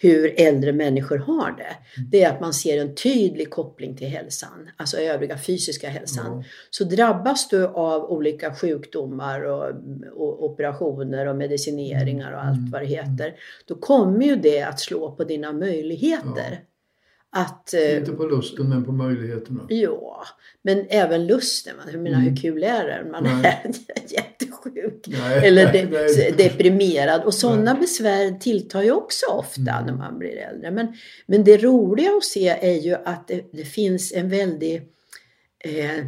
hur 0.01 0.41
äldre 0.41 0.73
människor 0.73 1.17
har 1.17 1.51
det. 1.51 2.01
Det 2.11 2.23
är 2.23 2.29
att 2.29 2.41
man 2.41 2.53
ser 2.53 2.81
en 2.81 2.95
tydlig 2.95 3.49
koppling 3.49 3.97
till 3.97 4.07
hälsan, 4.07 4.69
alltså 4.77 4.97
övriga 4.97 5.37
fysiska 5.37 5.89
hälsan. 5.89 6.25
Ja. 6.37 6.43
Så 6.69 6.83
drabbas 6.83 7.47
du 7.47 7.67
av 7.67 8.11
olika 8.11 8.55
sjukdomar 8.55 9.41
och, 9.41 9.69
och 10.15 10.43
operationer 10.43 11.25
och 11.25 11.35
medicineringar 11.35 12.31
och 12.31 12.43
allt 12.43 12.71
vad 12.71 12.81
det 12.81 12.87
heter. 12.87 13.33
Då 13.65 13.75
kommer 13.75 14.25
ju 14.25 14.35
det 14.35 14.61
att 14.61 14.79
slå 14.79 15.11
på 15.11 15.23
dina 15.23 15.53
möjligheter. 15.53 16.59
Att, 17.34 17.74
eh, 17.74 17.98
Inte 17.98 18.12
på 18.12 18.26
lusten 18.26 18.70
men 18.70 18.86
på 18.86 18.91
möjligheterna. 18.91 19.65
ja, 19.70 20.24
men 20.62 20.86
även 20.89 21.28
lusten. 21.28 21.74
Jag 21.91 22.02
menar, 22.02 22.17
hur 22.20 22.28
Mm. 22.28 22.36
kul 22.41 22.63
är 22.63 22.86
det? 22.88 23.12
Man 23.12 23.24
Nej. 23.24 23.34
är 23.63 23.72
jättesjuk. 24.13 25.06
Nej, 25.08 25.48
Eller 25.48 25.74
de, 25.74 25.86
nej. 25.86 26.34
deprimerad. 26.38 27.24
Och 27.24 27.34
sådana 27.34 27.76
besvär 27.76 28.39
tilltar 28.39 28.82
ju 28.84 28.91
också 28.91 29.26
ofta 29.26 29.62
Mm. 29.72 29.86
när 29.86 29.94
man 29.94 30.20
blir 30.20 30.38
äldre. 30.38 30.72
Men, 30.72 30.88
men 31.26 31.44
det 31.44 31.58
roliga 31.58 32.10
att 32.17 32.24
se 32.26 32.48
är 32.50 32.80
ju 32.82 32.94
att 33.06 33.28
det, 33.28 33.41
det 33.52 33.65
finns 33.65 34.13
en 34.13 34.30
väldig 34.30 34.76
eh, 35.63 36.06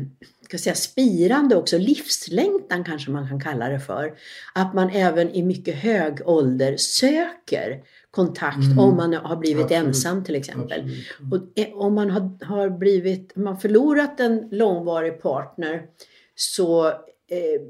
ska 0.58 0.63
säga, 0.63 0.76
spirande 0.76 1.56
också, 1.56 1.78
livslängtan 1.78 2.84
kanske 2.84 3.12
man 3.12 3.30
kan 3.30 3.42
kalla 3.42 3.70
det 3.70 3.80
för. 3.80 4.13
Att 4.56 4.74
man 4.74 4.89
även 4.89 5.30
i 5.30 5.44
mycket 5.44 5.76
hög 5.76 6.28
ålder 6.28 6.78
söker 6.78 7.84
kontakt 8.12 8.66
Mm. 8.66 8.80
om 8.80 8.96
man 8.96 9.13
har 9.13 9.36
blivit 9.36 9.63
Absolut. 9.63 9.86
ensam 9.88 10.24
till 10.24 10.36
exempel. 10.36 10.82
Absolut. 10.82 11.34
Och 11.34 11.60
eh, 11.60 11.74
om 11.74 11.94
man 11.94 12.10
har, 12.10 12.46
har 12.46 12.70
blivit, 12.70 13.36
man 13.36 13.60
förlorat 13.60 14.20
en 14.20 14.48
långvarig 14.52 15.22
partner 15.22 15.84
så 16.36 16.88
eh, 16.88 17.62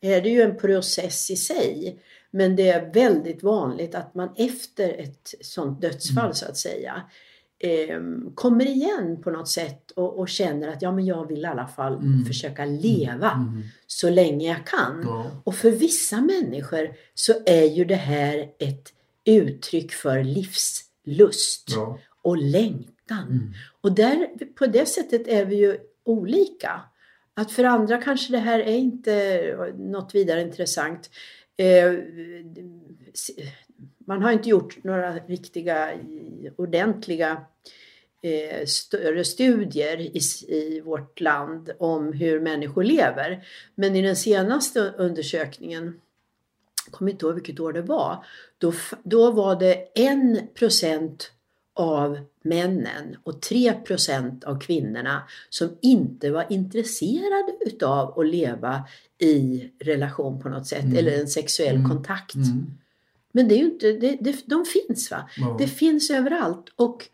är 0.00 0.20
det 0.20 0.28
ju 0.28 0.42
en 0.42 0.56
process 0.58 1.30
i 1.30 1.36
sig. 1.36 1.98
Men 2.30 2.56
det 2.56 2.68
är 2.68 2.92
väldigt 2.92 3.42
vanligt 3.42 3.94
att 3.94 4.14
man 4.14 4.28
efter 4.36 4.88
ett 5.00 5.34
sånt 5.40 5.80
dödsfall 5.80 6.24
Mm. 6.24 6.34
så 6.34 6.46
att 6.46 6.56
säga 6.56 7.02
eh, 7.58 8.00
kommer 8.34 8.66
igen 8.66 9.20
på 9.22 9.30
något 9.30 9.48
sätt 9.48 9.90
och, 9.90 10.18
och 10.18 10.28
känner 10.28 10.68
att 10.68 10.82
ja, 10.82 10.92
men 10.92 11.06
jag 11.06 11.28
vill 11.28 11.42
i 11.42 11.46
alla 11.46 11.66
fall 11.66 11.94
Mm. 11.94 12.24
försöka 12.24 12.64
leva 12.64 13.30
Mm. 13.30 13.62
så 13.86 14.10
länge 14.10 14.48
jag 14.48 14.66
kan. 14.66 15.02
Ja. 15.04 15.30
Och 15.44 15.54
för 15.54 15.70
vissa 15.70 16.20
människor 16.20 16.90
så 17.14 17.32
är 17.46 17.64
ju 17.64 17.84
det 17.84 17.94
här 17.94 18.50
ett 18.58 18.92
uttryck 19.24 19.92
för 19.92 20.24
livslust 20.24 21.64
Ja. 21.74 21.98
och 22.22 22.36
längtan. 22.36 23.28
Mm. 23.28 23.52
Och 23.80 23.92
där, 23.92 24.28
på 24.54 24.66
det 24.66 24.86
sättet 24.88 25.28
är 25.28 25.44
vi 25.44 25.56
ju 25.56 25.76
olika. 26.04 26.80
Att 27.34 27.52
för 27.52 27.64
andra 27.64 28.02
kanske 28.02 28.32
det 28.32 28.38
här 28.38 28.58
är 28.58 28.76
inte 28.76 29.72
något 29.78 30.14
vidare 30.14 30.42
intressant. 30.42 31.10
Eh, 31.56 31.94
man 34.08 34.22
har 34.22 34.32
inte 34.32 34.48
gjort 34.48 34.84
några 34.84 35.14
riktiga 35.14 35.90
ordentliga 36.56 37.40
eh, 38.22 38.66
större 38.66 39.24
studier 39.24 40.00
i, 40.00 40.20
i 40.48 40.80
vårt 40.80 41.20
land 41.20 41.70
om 41.78 42.12
hur 42.12 42.40
människor 42.40 42.84
lever. 42.84 43.46
Men 43.74 43.96
i 43.96 44.02
den 44.02 44.16
senaste 44.16 44.80
undersökningen, 44.80 46.00
jag 46.86 46.92
kommer 46.92 47.10
inte 47.10 47.26
ihåg 47.26 47.34
vilket 47.34 47.60
år 47.60 47.72
det 47.72 47.82
var, 47.82 48.24
då, 48.58 48.72
då 49.02 49.30
var 49.30 49.56
det 49.56 49.74
en 49.94 50.48
procent 50.54 51.32
av 51.74 52.18
männen 52.42 53.16
och 53.22 53.40
3% 53.40 54.44
av 54.44 54.60
kvinnorna 54.60 55.22
som 55.50 55.76
inte 55.80 56.30
var 56.30 56.46
intresserade 56.52 57.52
utav 57.60 58.18
att 58.20 58.26
leva 58.26 58.84
i 59.18 59.70
relation 59.80 60.42
på 60.42 60.48
något 60.48 60.66
sätt 60.66 60.84
Mm. 60.84 60.96
eller 60.96 61.12
en 61.20 61.28
sexuell 61.28 61.76
Mm. 61.76 61.88
kontakt. 61.90 62.34
Mm. 62.34 62.66
Men 63.32 63.48
det 63.48 63.54
är 63.54 63.58
ju 63.58 63.64
inte, 63.64 63.92
det, 63.92 64.16
det, 64.20 64.46
de 64.46 64.64
finns 64.64 65.10
va? 65.10 65.28
Ja. 65.36 65.56
Det 65.58 65.66
finns 65.66 66.10
överallt 66.10 66.72
och, 66.76 67.08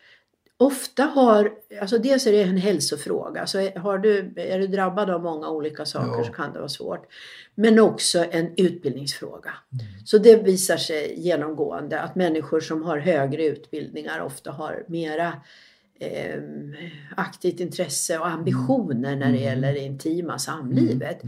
ofta 0.56 1.02
har, 1.02 1.52
alltså 1.80 1.98
dels 1.98 2.26
är 2.26 2.32
det 2.32 2.42
en 2.42 2.56
hälsofråga, 2.56 3.46
så 3.46 3.58
är, 3.58 3.78
har 3.78 3.98
du, 3.98 4.32
är 4.36 4.58
du 4.58 4.66
drabbad 4.66 5.10
av 5.10 5.22
många 5.22 5.50
olika 5.50 5.86
saker 5.86 6.18
Ja. 6.18 6.24
så 6.24 6.32
kan 6.32 6.52
det 6.52 6.58
vara 6.58 6.68
svårt. 6.68 7.06
Men 7.54 7.78
också 7.78 8.24
en 8.30 8.50
utbildningsfråga. 8.56 9.50
Så 10.04 10.18
det 10.18 10.36
visar 10.36 10.76
sig 10.76 11.14
genomgående 11.20 12.00
att 12.00 12.14
människor 12.14 12.60
som 12.60 12.82
har 12.82 12.98
högre 12.98 13.44
utbildningar 13.44 14.20
ofta 14.20 14.50
har 14.50 14.84
mera 14.88 15.32
eh, 16.00 16.40
aktivt 17.16 17.60
intresse 17.60 18.18
och 18.18 18.26
ambitioner 18.28 19.16
när 19.16 19.32
det 19.32 19.38
gäller 19.38 19.72
det 19.72 19.80
intima 19.80 20.38
samlivet. 20.38 21.22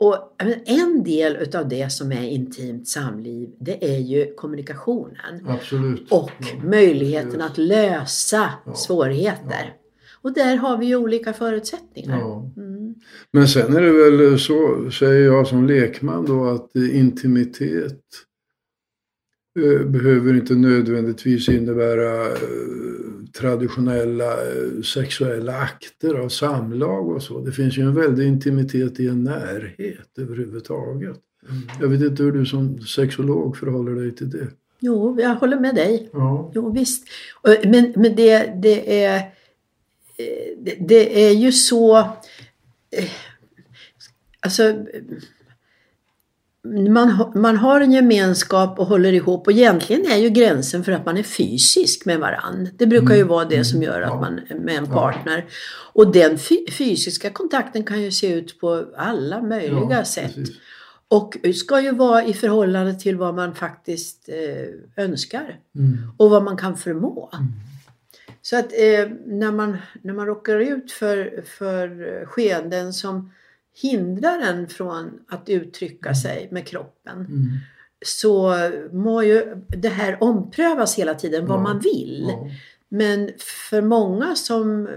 Och 0.00 0.34
en 0.66 1.02
del 1.04 1.36
utav 1.36 1.68
det 1.68 1.92
som 1.92 2.12
är 2.12 2.28
intimt 2.28 2.88
samliv, 2.88 3.48
det 3.60 3.94
är 3.94 3.98
ju 3.98 4.34
kommunikationen. 4.34 5.46
Absolut. 5.48 6.12
Och 6.12 6.30
Ja. 6.40 6.64
möjligheten 6.64 7.40
att 7.40 7.58
lösa 7.58 8.50
Ja. 8.66 8.74
svårigheter. 8.74 9.74
Och 10.22 10.32
där 10.32 10.56
har 10.56 10.78
vi 10.78 10.86
ju 10.86 10.96
olika 10.96 11.32
förutsättningar. 11.32 12.18
Ja. 12.18 12.50
Mm. 12.56 12.94
Men 13.30 13.48
sen 13.48 13.76
är 13.76 13.80
det 13.80 13.92
väl 14.10 14.38
så, 14.38 14.90
säger 14.90 15.24
jag 15.26 15.46
som 15.46 15.66
lekman 15.66 16.26
då, 16.26 16.44
att 16.44 16.74
intimitet 16.76 18.00
eh, 19.60 19.86
behöver 19.86 20.34
inte 20.34 20.54
nödvändigtvis 20.54 21.48
innebära 21.48 22.26
eh, 22.26 22.36
traditionella 23.38 24.32
eh, 24.32 24.82
sexuella 24.82 25.56
akter 25.58 26.14
av 26.14 26.28
samlag 26.28 27.08
och 27.08 27.22
så. 27.22 27.40
Det 27.40 27.52
finns 27.52 27.78
ju 27.78 27.82
en 27.82 27.94
väldig 27.94 28.26
intimitet 28.26 29.00
i 29.00 29.08
en 29.08 29.24
närhet 29.24 30.18
överhuvudtaget. 30.18 31.16
Jag 31.80 31.88
vet 31.88 32.00
inte 32.00 32.22
hur 32.22 32.32
du 32.32 32.46
som 32.46 32.80
sexolog 32.80 33.56
förhåller 33.56 33.92
dig 33.94 34.14
till 34.14 34.30
det. 34.30 34.46
Jo, 34.80 35.20
jag 35.20 35.34
håller 35.34 35.60
med 35.60 35.74
dig. 35.74 36.08
Ja. 36.12 36.52
Jo, 36.54 36.72
visst. 36.72 37.08
Men, 37.64 37.92
men 37.96 38.16
det, 38.16 38.52
det, 38.62 39.04
är, 39.04 39.16
eh, 40.16 40.58
det, 40.58 40.76
det 40.88 41.26
är 41.28 41.32
ju 41.32 41.52
så... 41.52 41.98
eh, 42.90 43.04
Alltså... 44.40 44.62
Man, 46.64 47.32
man 47.34 47.56
har 47.56 47.80
en 47.80 47.92
gemenskap 47.92 48.78
och 48.78 48.86
håller 48.86 49.12
ihop 49.12 49.46
och 49.46 49.52
egentligen 49.52 50.06
är 50.12 50.16
ju 50.16 50.28
gränsen 50.28 50.84
för 50.84 50.92
att 50.92 51.06
man 51.06 51.16
är 51.16 51.22
fysisk 51.22 52.04
med 52.04 52.18
varann. 52.20 52.68
Det 52.78 52.86
brukar 52.86 53.14
ju 53.14 53.20
Mm, 53.20 53.28
vara 53.28 53.44
det 53.44 53.64
som 53.64 53.76
mm, 53.76 53.86
gör 53.88 54.00
att 54.02 54.20
man 54.20 54.40
är 54.48 54.54
med 54.54 54.76
en 54.76 54.86
partner. 54.86 55.44
Och 55.92 56.12
den 56.12 56.38
fy- 56.38 56.70
fysiska 56.70 57.30
kontakten 57.30 57.84
kan 57.84 58.02
ju 58.02 58.10
se 58.10 58.32
ut 58.32 58.60
på 58.60 58.84
alla 58.96 59.42
möjliga 59.42 59.86
Ja, 59.90 60.04
sätt. 60.04 60.34
precis. 60.34 60.56
Och 61.08 61.36
ska 61.54 61.80
ju 61.80 61.90
vara 61.94 62.24
i 62.24 62.32
förhållande 62.34 62.94
till 62.94 63.16
vad 63.16 63.34
man 63.34 63.54
faktiskt 63.54 64.28
eh, 64.28 65.04
önskar 65.04 65.58
Mm. 65.74 65.98
och 66.16 66.30
vad 66.30 66.42
man 66.42 66.56
kan 66.56 66.76
förmå. 66.76 67.30
Så 68.42 68.58
att 68.58 68.72
eh, 68.72 69.08
när, 69.26 69.52
man, 69.52 69.76
när 70.02 70.14
man 70.14 70.26
råkar 70.26 70.58
ut 70.58 70.92
för, 70.92 71.42
för 71.58 72.24
skeenden 72.26 72.92
som 72.92 73.32
hindrar 73.82 74.38
en 74.40 74.68
från 74.68 75.10
att 75.28 75.48
uttrycka 75.48 76.14
sig 76.14 76.48
med 76.52 76.66
kroppen 76.66 77.16
Mm. 77.18 77.48
så 78.06 78.54
må 78.92 79.22
ju 79.22 79.56
det 79.68 79.88
här 79.88 80.22
omprövas 80.22 80.98
hela 80.98 81.14
tiden 81.14 81.46
vad 81.46 81.58
Ja. 81.58 81.62
man 81.62 81.78
vill. 81.80 82.26
Ja. 82.28 82.50
Men 82.90 83.30
för 83.68 83.82
många 83.82 84.34
som 84.34 84.86
eh, 84.86 84.92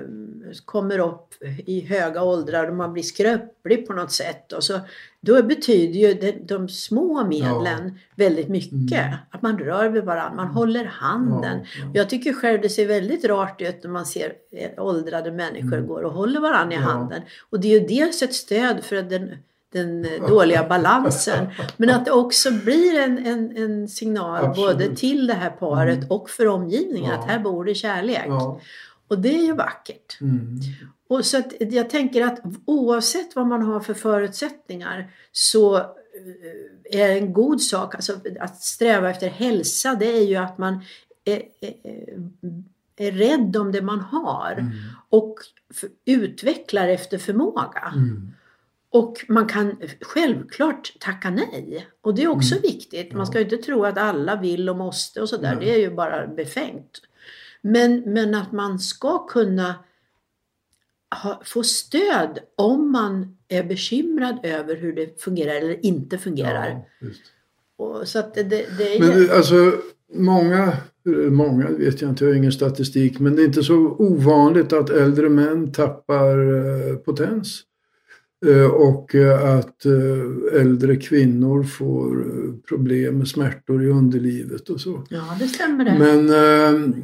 kommer 0.66 1.00
upp 1.00 1.28
i 1.66 1.82
höga 1.82 2.24
åldrar 2.24 2.68
och 2.68 2.76
man 2.76 2.94
blir 2.94 3.04
skröplig 3.04 3.88
på 3.88 3.94
något 3.94 4.12
sätt 4.12 4.52
och 4.54 4.64
så, 4.64 4.80
då 5.22 5.44
betyder 5.44 6.00
ju 6.00 6.14
de, 6.14 6.32
de 6.32 6.70
små 6.70 7.24
medlen 7.28 8.00
väldigt 8.16 8.48
mycket. 8.48 9.06
Mm. 9.06 9.14
Att 9.32 9.42
man 9.42 9.60
rör 9.60 9.90
vid 9.90 10.04
varandra, 10.04 10.36
man 10.44 10.48
håller 10.54 10.86
handen. 10.86 11.60
Ja, 11.62 11.66
ja. 11.86 11.92
Jag 11.94 12.10
tycker 12.10 12.34
själv 12.34 12.62
det 12.62 12.70
ser 12.70 12.88
väldigt 12.88 13.26
rart 13.26 13.62
ut 13.62 13.84
när 13.84 13.92
man 13.92 14.06
ser 14.06 14.34
eh, 14.52 14.84
åldrade 14.84 15.32
människor 15.32 15.74
Mm. 15.78 15.88
går 15.88 16.02
och 16.04 16.14
håller 16.14 16.40
varandra 16.40 16.76
i 16.76 16.80
Ja. 16.80 16.84
handen. 16.86 17.22
Och 17.50 17.60
det 17.60 17.68
är 17.76 17.80
ju 17.80 17.88
dels 17.88 18.22
ett 18.22 18.34
stöd 18.34 18.84
för 18.84 18.96
den, 18.96 19.32
den 19.72 20.08
dåliga 20.28 20.68
balansen. 20.68 21.48
Men 21.78 21.90
att 21.90 22.06
det 22.06 22.12
också 22.12 22.52
blir 22.52 23.00
en, 23.00 23.26
en, 23.26 23.58
en 23.58 23.88
signal 23.88 24.46
Absolut. 24.46 24.78
både 24.78 24.96
till 24.96 25.28
det 25.28 25.34
här 25.34 25.50
paret 25.50 25.98
Mm. 25.98 26.10
och 26.12 26.30
för 26.30 26.48
omgivningen 26.48 27.12
Ja. 27.12 27.18
att 27.20 27.28
här 27.30 27.40
bor 27.40 27.66
det 27.66 27.76
kärlek. 27.76 28.26
Ja. 28.28 28.60
Och 29.08 29.20
det 29.20 29.36
är 29.40 29.44
ju 29.44 29.54
vackert. 29.54 30.22
Mm. 30.22 30.60
Och 31.10 31.26
så 31.26 31.38
att 31.38 31.54
jag 31.60 31.90
tänker 31.90 32.26
att 32.26 32.40
oavsett 32.66 33.36
vad 33.36 33.48
man 33.48 33.62
har 33.62 33.80
för 33.80 33.94
förutsättningar 33.94 35.12
så 35.32 35.76
eh, 35.78 37.02
är 37.02 37.10
en 37.18 37.34
god 37.34 37.62
sak, 37.62 37.96
alltså 37.96 38.14
att 38.40 38.62
sträva 38.62 39.10
efter 39.10 39.30
hälsa, 39.30 39.96
det 39.96 40.18
är 40.18 40.26
ju 40.26 40.36
att 40.36 40.58
man 40.58 40.84
är, 41.26 41.42
är, 41.62 41.74
är 42.98 43.12
rädd 43.12 43.58
om 43.58 43.72
det 43.72 43.82
man 43.82 44.00
har 44.00 44.52
Mm. 44.58 44.72
och 45.10 45.36
utvecklar 46.06 46.88
efter 46.88 47.18
förmåga. 47.18 47.92
Mm. 47.96 48.32
Och 48.94 49.26
man 49.28 49.48
kan 49.48 49.78
självklart 50.02 50.94
tacka 51.00 51.30
nej. 51.30 51.88
Och 52.02 52.16
det 52.16 52.24
är 52.24 52.28
också 52.28 52.56
viktigt. 52.60 53.14
Man 53.14 53.28
ska 53.28 53.38
ju 53.38 53.44
inte 53.44 53.58
tro 53.58 53.86
att 53.86 53.98
alla 53.98 54.36
vill 54.36 54.70
och 54.70 54.78
måste 54.78 55.22
och 55.22 55.30
sådär. 55.30 55.58
Det 55.60 55.74
är 55.74 55.80
ju 55.80 55.96
bara 55.96 56.28
befängt. 56.28 57.02
Men, 57.62 58.04
men 58.06 58.36
att 58.36 58.52
man 58.52 58.80
ska 58.80 59.28
kunna 59.28 59.76
ha, 61.24 61.42
få 61.46 61.64
stöd 61.64 62.40
om 62.56 62.92
man 62.92 63.38
är 63.48 63.64
bekymrad 63.64 64.40
över 64.44 64.76
hur 64.76 64.94
det 64.94 65.22
fungerar 65.22 65.56
eller 65.56 65.86
inte 65.86 66.18
fungerar. 66.18 66.86
Ja. 67.00 67.08
Och, 67.86 68.08
så 68.08 68.20
att 68.20 68.34
det, 68.34 68.44
det, 68.44 68.66
det 68.78 68.96
är 68.96 69.00
Men 69.00 69.10
du, 69.10 69.32
alltså 69.32 69.74
många, 70.14 70.74
många 71.30 71.70
vet 71.70 72.02
jag 72.02 72.10
inte, 72.10 72.24
jag 72.24 72.32
har 72.32 72.38
ingen 72.38 72.52
statistik, 72.52 73.20
men 73.20 73.36
det 73.36 73.42
är 73.42 73.46
inte 73.46 73.64
så 73.64 73.76
ovanligt 74.00 74.74
att 74.74 74.90
äldre 74.90 75.30
män 75.30 75.72
tappar 75.72 76.54
eh, 76.54 76.96
potens. 76.96 77.64
Eh, 78.46 78.66
och 78.66 79.16
eh, 79.16 79.58
att 79.58 79.86
eh, 79.86 80.62
äldre 80.62 80.96
kvinnor 80.96 81.64
får 81.64 82.26
problem 82.68 83.18
med 83.18 83.28
smärtor 83.28 83.84
i 83.84 83.88
underlivet 83.88 84.70
och 84.70 84.82
så. 84.82 85.04
Ja, 85.10 85.36
det 85.40 85.48
stämmer 85.48 85.86
det. 85.86 85.96
Men 86.00 86.96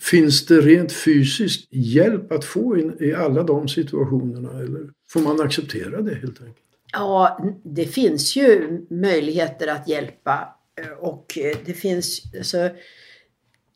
finns 0.00 0.46
det 0.46 0.60
rent 0.60 0.92
fysiskt 0.92 1.68
hjälp 1.70 2.32
att 2.32 2.44
få 2.44 2.78
in, 2.78 2.96
i 3.00 3.14
alla 3.14 3.42
de 3.42 3.68
situationerna? 3.68 4.60
Eller 4.60 4.90
får 5.10 5.20
man 5.20 5.40
acceptera 5.40 6.02
det 6.02 6.14
helt 6.14 6.40
enkelt? 6.40 6.66
Ja, 6.92 7.44
det 7.64 7.84
finns 7.84 8.36
ju 8.36 8.80
möjligheter 8.90 9.66
att 9.66 9.88
hjälpa 9.88 10.54
och 11.00 11.38
det 11.64 11.72
finns 11.72 12.22
så 12.42 12.64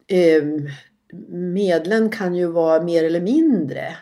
eh, 0.07 0.45
medlen 1.29 2.11
kan 2.11 2.35
ju 2.35 2.47
vara 2.47 2.83
mer 2.83 3.05
eller 3.05 3.21
mindre 3.21 3.97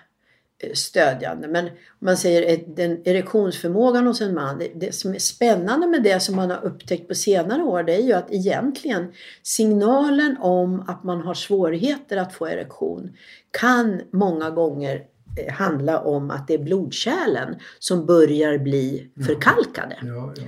stödjande. 0.74 1.48
Men 1.48 1.64
om 1.66 1.72
man 1.98 2.16
säger 2.16 2.64
den 2.66 3.00
erektionsförmågan 3.04 4.06
hos 4.06 4.20
en 4.20 4.34
man, 4.34 4.62
det, 4.74 4.94
som 4.94 5.14
är 5.14 5.18
spännande 5.18 5.86
med 5.86 6.02
det 6.02 6.20
som 6.20 6.36
man 6.36 6.50
har 6.50 6.64
upptäckt 6.64 7.08
på 7.08 7.14
senare 7.14 7.62
år 7.62 7.82
det 7.82 7.94
är 7.94 8.02
ju 8.02 8.12
att 8.12 8.32
egentligen 8.32 9.12
signalen 9.42 10.36
om 10.40 10.84
att 10.86 11.04
man 11.04 11.20
har 11.20 11.34
svårigheter 11.34 12.16
att 12.16 12.34
få 12.34 12.48
erektion 12.48 13.16
kan 13.50 14.00
många 14.10 14.50
gånger 14.50 15.04
eh, 15.36 15.52
handla 15.52 16.00
om 16.00 16.30
att 16.30 16.48
det 16.48 16.54
är 16.54 16.58
blodkärlen 16.58 17.54
som 17.78 18.06
börjar 18.06 18.58
bli 18.58 19.10
förkalkade. 19.26 19.96
Ja, 20.02 20.34
ja. 20.36 20.42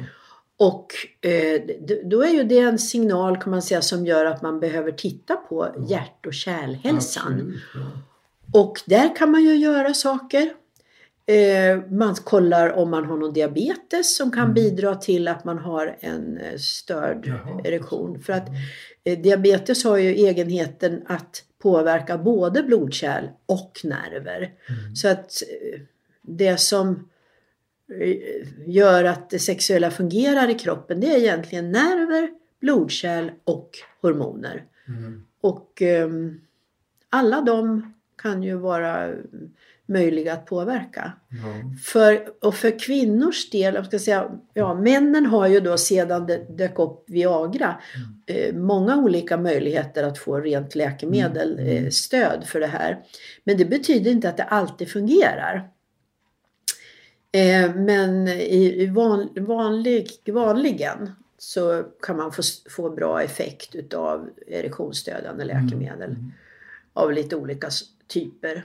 Och 0.58 0.92
eh, 1.28 1.60
då 2.04 2.22
är 2.22 2.30
ju 2.30 2.44
det 2.44 2.58
en 2.58 2.78
signal 2.78 3.36
kan 3.36 3.50
man 3.50 3.62
säga 3.62 3.82
som 3.82 4.06
gör 4.06 4.24
att 4.24 4.42
man 4.42 4.60
behöver 4.60 4.92
titta 4.92 5.36
på 5.36 5.68
hjärt 5.88 6.26
och 6.26 6.34
kärlhälsan. 6.34 7.32
Absolut, 7.32 7.60
ja. 7.74 7.80
Och 8.52 8.80
där 8.86 9.16
kan 9.16 9.30
man 9.30 9.42
ju 9.42 9.56
göra 9.56 9.94
saker. 9.94 10.52
Eh, 11.26 11.80
man 11.90 12.14
kollar 12.14 12.72
om 12.72 12.90
man 12.90 13.04
har 13.04 13.16
någon 13.16 13.32
diabetes 13.32 14.16
som 14.16 14.30
kan 14.30 14.54
bidra 14.54 14.94
till 14.94 15.28
att 15.28 15.44
man 15.44 15.58
har 15.58 15.96
en 16.00 16.38
eh, 16.38 16.58
störd 16.58 17.26
Jaha. 17.26 17.60
erektion. 17.64 18.22
För 18.22 18.32
att 18.32 18.48
eh, 19.04 19.18
diabetes 19.18 19.84
har 19.84 19.96
ju 19.96 20.10
egenheten 20.10 21.02
att 21.06 21.44
påverka 21.58 22.18
både 22.18 22.62
blodkärl 22.62 23.28
och 23.46 23.80
nerver. 23.84 24.52
Så 24.94 25.08
att 25.08 25.42
det 26.22 26.60
som 26.60 27.08
gör 28.66 29.04
att 29.04 29.30
det 29.30 29.38
sexuella 29.38 29.90
fungerar 29.90 30.48
i 30.50 30.54
kroppen 30.54 31.00
det 31.00 31.06
är 31.06 31.18
egentligen 31.18 31.72
nerver, 31.72 32.30
blodkärl 32.60 33.30
och 33.44 33.70
hormoner. 34.00 34.64
Mm. 34.88 35.24
Och 35.40 35.82
ehm, 35.82 36.40
alla 37.10 37.40
de 37.40 37.92
kan 38.22 38.42
ju 38.42 38.56
vara 38.56 39.14
möjliga 39.86 40.32
att 40.32 40.46
påverka. 40.46 41.12
Ja. 41.28 41.78
För, 41.84 42.28
och 42.40 42.54
för 42.54 42.78
kvinnors 42.78 43.50
del, 43.50 43.74
jag 43.74 43.86
ska 43.86 43.98
säga, 43.98 44.30
ja, 44.54 44.74
männen 44.74 45.26
har 45.26 45.48
ju 45.48 45.60
då 45.60 45.78
sedan 45.78 46.26
det 46.26 46.46
dök 46.56 46.78
upp 46.78 47.04
Viagra 47.06 47.80
eh, 48.26 48.54
många 48.54 48.96
olika 48.96 49.36
möjligheter 49.36 50.04
att 50.04 50.18
få 50.18 50.40
rent 50.40 50.74
läkemedel, 50.74 51.52
Mm, 51.52 51.66
mm. 51.66 51.84
eh, 51.84 51.90
stöd 51.90 52.44
för 52.46 52.60
det 52.60 52.66
här. 52.66 53.02
Men 53.44 53.56
det 53.56 53.64
betyder 53.64 54.10
inte 54.10 54.28
att 54.28 54.36
det 54.36 54.44
alltid 54.44 54.88
fungerar. 54.88 55.70
Eh, 57.32 57.74
men 57.74 58.28
i, 58.28 58.82
i 58.82 58.86
van, 58.86 59.28
vanlig, 59.36 60.08
vanligen 60.26 61.10
så 61.38 61.82
kan 62.02 62.16
man 62.16 62.32
få, 62.32 62.42
få 62.70 62.90
bra 62.90 63.22
effekt 63.22 63.74
utav 63.74 64.30
erektionsstödjande 64.46 65.44
läkemedel. 65.44 66.16
av 66.94 67.12
lite 67.12 67.36
olika 67.36 67.70
typer. 68.12 68.64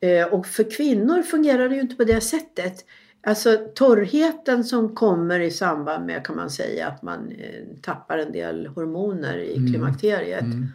Eh, 0.00 0.26
och 0.26 0.46
för 0.46 0.70
kvinnor 0.70 1.22
fungerar 1.22 1.68
det 1.68 1.74
ju 1.74 1.80
inte 1.80 1.96
på 1.96 2.04
det 2.04 2.20
sättet. 2.20 2.84
Alltså 3.26 3.58
torrheten 3.74 4.64
som 4.64 4.94
kommer 4.94 5.40
i 5.40 5.50
samband 5.50 6.06
med 6.06 6.26
kan 6.26 6.36
man 6.36 6.50
säga 6.50 6.86
att 6.86 7.02
man 7.02 7.30
eh, 7.32 7.64
tappar 7.82 8.18
en 8.18 8.32
del 8.32 8.66
hormoner 8.66 9.38
i 9.38 9.56
Mm. 9.56 9.68
klimakteriet. 9.72 10.40
Mm. 10.40 10.66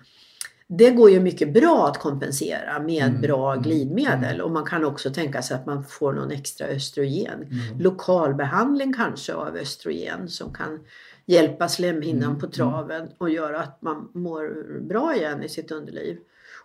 Det 0.69 0.89
går 0.91 1.09
ju 1.09 1.19
mycket 1.19 1.53
bra 1.53 1.87
att 1.87 1.97
kompensera 1.97 2.79
med 2.79 3.03
Mm. 3.09 3.21
bra 3.21 3.51
Mm. 3.51 3.63
glidmedel 3.63 4.41
och 4.41 4.51
man 4.51 4.65
kan 4.65 4.85
också 4.85 5.09
tänka 5.13 5.41
sig 5.41 5.55
att 5.55 5.65
man 5.65 5.83
får 5.83 6.13
någon 6.13 6.31
extra 6.31 6.67
östrogen. 6.67 7.43
Mm. 7.43 7.79
Lokalbehandling 7.79 8.93
kanske 8.93 9.33
av 9.33 9.55
östrogen 9.55 10.27
som 10.29 10.53
kan 10.53 10.79
hjälpa 11.25 11.67
slemhinnan 11.67 12.29
Mm. 12.29 12.39
på 12.39 12.47
traven 12.47 13.07
och 13.17 13.29
göra 13.29 13.59
att 13.61 13.81
man 13.81 14.09
mår 14.13 14.79
bra 14.81 15.15
igen 15.15 15.43
i 15.43 15.49
sitt 15.49 15.71
underliv. 15.71 16.17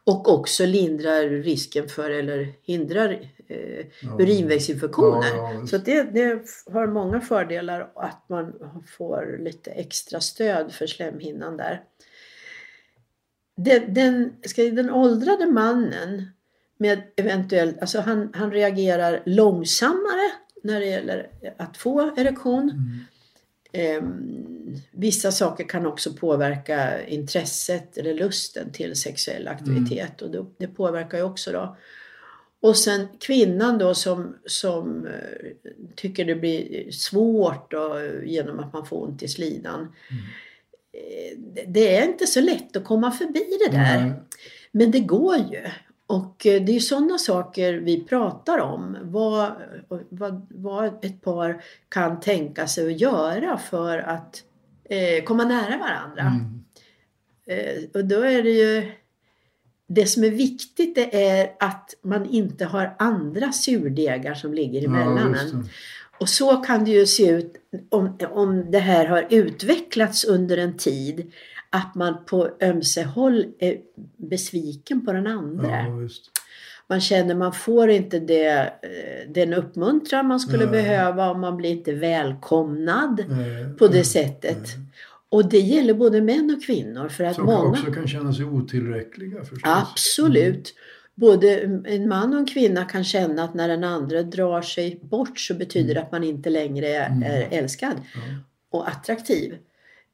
Och 0.05 0.29
också 0.33 0.67
lindrar 0.67 1.29
risken 1.29 1.88
för 1.88 2.11
eller 2.11 2.53
hindrar 2.62 3.11
eh, 3.49 3.87
Ja. 4.03 4.17
urinvägsinfektioner. 4.19 5.37
Ja, 5.37 5.53
ja. 5.55 5.67
Så 5.67 5.79
det, 5.79 6.03
det 6.03 6.43
har 6.73 6.87
många 6.87 7.21
fördelar 7.21 7.93
att 7.95 8.29
man 8.29 8.53
får 8.99 9.38
lite 9.41 9.71
extra 9.71 10.21
stöd 10.21 10.73
för 10.73 10.87
slemhinnan 10.87 11.57
där. 11.57 11.83
Den, 13.57 13.95
den, 13.95 14.33
ska, 14.43 14.62
den 14.62 14.91
åldrade 14.91 15.47
mannen 15.47 16.27
med 16.77 17.03
eventuellt, 17.17 17.81
alltså 17.81 18.01
han, 18.01 18.31
han 18.35 18.53
reagerar 18.53 19.23
långsammare 19.27 20.33
när 20.62 20.81
det 20.81 20.87
gäller 20.87 21.31
att 21.57 21.77
få 21.77 22.01
erektion. 22.17 22.71
Mm. 22.71 22.99
Ehm, 23.73 24.39
vissa 24.91 25.33
saker 25.33 25.65
kan 25.69 25.87
också 25.87 26.13
påverka 26.13 27.07
intresset 27.07 27.99
eller 27.99 28.15
lusten 28.15 28.73
till 28.73 28.97
sexuell 28.97 29.49
aktivitet 29.49 30.23
och 30.23 30.31
det, 30.59 30.67
påverkar 30.67 31.19
ju 31.19 31.25
också 31.25 31.53
då. 31.53 31.77
Och 32.61 32.77
sen 32.77 33.09
kvinnan 33.21 33.79
då 33.79 33.95
som, 33.95 34.37
som 34.47 35.07
eh, 35.07 35.13
tycker 35.95 36.25
det 36.25 36.35
blir 36.35 36.91
svårt 36.91 37.71
då, 37.71 38.01
genom 38.25 38.59
att 38.61 38.73
man 38.73 38.87
får 38.87 39.03
ont 39.05 39.23
i 39.23 39.29
slidan. 39.29 39.93
Eh, 40.93 41.39
det- 41.67 41.97
är 41.97 42.09
inte 42.09 42.27
så 42.27 42.41
lätt 42.41 42.77
att 42.77 42.85
komma 42.85 43.11
förbi 43.11 43.59
det 43.69 43.77
där. 43.77 44.01
Nej. 44.01 44.13
Men 44.73 44.91
det 44.91 45.01
går 45.01 45.37
ju. 45.37 45.67
Och 46.12 46.46
eh, 46.46 46.62
det 46.62 46.77
är 46.77 46.81
sådana 46.81 47.18
saker 47.18 47.75
vi 47.75 48.05
pratar 48.05 48.59
om. 48.59 48.96
Vad, 49.03 49.53
vad, 50.09 50.46
vad 50.51 51.05
ett 51.05 51.22
par 51.22 51.64
kan 51.88 52.20
tänka 52.20 52.66
sig 52.66 52.87
att 52.87 53.01
göra 53.01 53.59
för 53.59 53.98
att 53.98 54.42
eh, 54.85 55.25
komma 55.25 55.44
nära 55.44 55.79
varandra. 55.79 56.22
Mm. 56.22 56.64
Eh, 57.46 57.85
och 57.94 58.05
då 58.05 58.20
är 58.20 58.42
det 58.42 58.51
ju 58.51 58.92
det 59.87 60.07
som 60.07 60.25
är 60.25 60.31
viktigt 60.31 60.94
det 60.94 61.31
är 61.31 61.53
att 61.61 61.94
man 62.03 62.31
inte 62.31 62.64
har 62.64 62.94
andra 62.98 63.53
surdegar 63.53 64.35
som 64.35 64.55
ligger 64.55 64.85
emellan 64.85 65.37
Ja. 65.53 65.62
Och 66.18 66.29
så 66.29 66.57
kan 66.57 66.85
det 66.85 66.90
ju 66.90 67.07
se 67.07 67.31
ut 67.31 67.55
om, 67.88 68.18
om 68.31 68.70
det 68.70 68.79
här 68.79 69.07
har 69.07 69.27
utvecklats 69.31 70.25
under 70.25 70.57
en 70.57 70.77
tid. 70.77 71.33
Att 71.75 71.95
man 71.95 72.25
på 72.27 72.49
ömse 72.63 73.03
håll 73.03 73.47
är 73.59 73.77
besviken 74.17 75.05
på 75.05 75.13
den 75.13 75.27
andra. 75.27 75.71
Ja. 75.71 76.09
Man 76.87 77.01
känner 77.01 77.35
man 77.35 77.53
får 77.53 77.91
inte 77.91 78.19
det, 78.21 78.49
eh, 78.83 79.31
den 79.33 79.55
uppmuntran 79.55 80.27
man 80.27 80.41
skulle 80.41 80.65
Nej. 80.65 80.73
behöva 80.73 81.31
och 81.31 81.39
man 81.39 81.57
blir 81.57 81.71
inte 81.71 81.93
välkomnad 81.93 83.25
Nej, 83.29 83.75
på 83.79 83.87
det 83.87 83.93
nej, 83.95 84.05
sättet. 84.05 84.69
Och 85.29 85.49
det 85.49 85.59
gäller 85.61 85.95
både 85.95 86.21
män 86.21 86.55
och 86.57 86.65
kvinnor 86.67 87.09
för 87.09 87.25
att 87.25 87.35
Som 87.35 87.45
många... 87.47 87.71
också 87.71 87.93
kan 87.93 88.09
känna 88.09 88.33
sig 88.33 88.45
otillräckliga 88.45 89.39
förstås. 89.45 89.61
Absolut. 89.65 90.75
Både 91.15 91.61
en 91.85 92.09
man 92.09 92.33
och 92.33 92.39
en 92.39 92.47
kvinna 92.47 92.85
kan 92.85 93.05
känna 93.05 93.45
att 93.45 93.55
när 93.55 93.69
den 93.69 93.85
andra 93.85 94.23
drar 94.23 94.63
sig 94.63 94.99
bort 95.03 95.39
så 95.39 95.55
betyder 95.55 95.95
det 95.95 96.01
att 96.01 96.13
man 96.13 96.25
inte 96.25 96.51
längre 96.51 96.89
är, 96.89 97.07
Mm. 97.11 97.23
är 97.23 97.49
älskad 97.51 97.93
Ja. 98.15 98.21
och 98.71 98.89
attraktiv. 98.89 99.55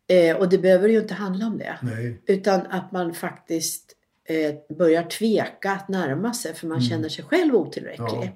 Eh, 0.09 0.37
och 0.37 0.49
det 0.49 0.59
behöver 0.59 0.89
ju 0.89 1.01
inte 1.01 1.15
handla 1.15 1.47
om 1.47 1.59
det. 1.59 1.79
Nej. 1.83 2.23
Utan 2.27 2.61
att 2.71 2.93
man 2.93 3.15
faktiskt 3.15 3.93
eh, 4.29 4.77
börjar 4.77 5.03
tveka 5.03 5.71
att 5.73 5.89
närma 5.89 6.35
sig 6.35 6.55
för 6.55 6.67
man 6.67 6.77
Mm. 6.79 6.89
känner 6.89 7.09
sig 7.09 7.25
själv 7.25 7.55
otillräcklig. 7.55 8.07
Ja. 8.09 8.29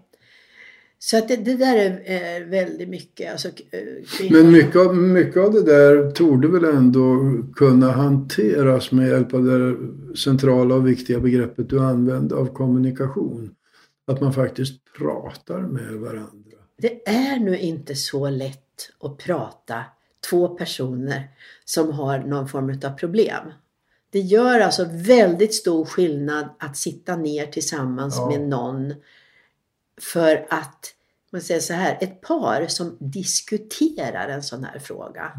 Så 0.98 1.18
att 1.18 1.28
det, 1.28 1.36
det 1.36 1.54
där 1.56 1.76
är, 1.76 2.02
är 2.04 2.40
väldigt 2.44 2.88
mycket. 2.88 3.32
Alltså, 3.32 3.48
eh, 3.48 4.30
Men 4.30 4.50
mycket 4.52 4.76
av, 4.76 4.96
mycket 4.96 5.36
av 5.36 5.52
det 5.52 5.62
där 5.62 6.10
torde 6.10 6.48
väl 6.48 6.64
ändå 6.64 7.18
kunna 7.56 7.92
hanteras 7.92 8.92
med 8.92 9.08
hjälp 9.08 9.34
av 9.34 9.44
det 9.44 9.76
centrala 10.16 10.74
och 10.74 10.88
viktiga 10.88 11.20
begreppet 11.20 11.68
du 11.70 11.80
använde 11.80 12.34
av 12.34 12.46
kommunikation. 12.46 13.54
Att 14.06 14.20
man 14.20 14.32
faktiskt 14.32 14.74
pratar 14.98 15.60
med 15.60 15.92
varandra. 15.92 16.58
Det 16.78 17.08
är 17.08 17.38
nu 17.40 17.58
inte 17.58 17.94
så 17.94 18.30
lätt 18.30 18.58
att 19.00 19.18
prata 19.18 19.84
två 20.30 20.48
personer 20.48 21.30
som 21.64 21.90
har 21.92 22.18
någon 22.18 22.48
form 22.48 22.80
av 22.84 22.90
problem. 22.98 23.52
Det 24.10 24.20
gör 24.20 24.60
alltså 24.60 24.86
väldigt 24.90 25.54
stor 25.54 25.84
skillnad 25.84 26.48
att 26.58 26.76
sitta 26.76 27.16
ner 27.16 27.46
tillsammans 27.46 28.14
Ja. 28.18 28.28
med 28.30 28.40
någon 28.48 28.94
för 30.00 30.46
att, 30.50 30.94
man 31.32 31.40
säger 31.40 31.60
så 31.60 31.72
här, 31.72 31.98
ett 32.00 32.20
par 32.20 32.66
som 32.68 32.96
diskuterar 33.00 34.28
en 34.28 34.42
sån 34.42 34.64
här 34.64 34.78
fråga 34.78 35.32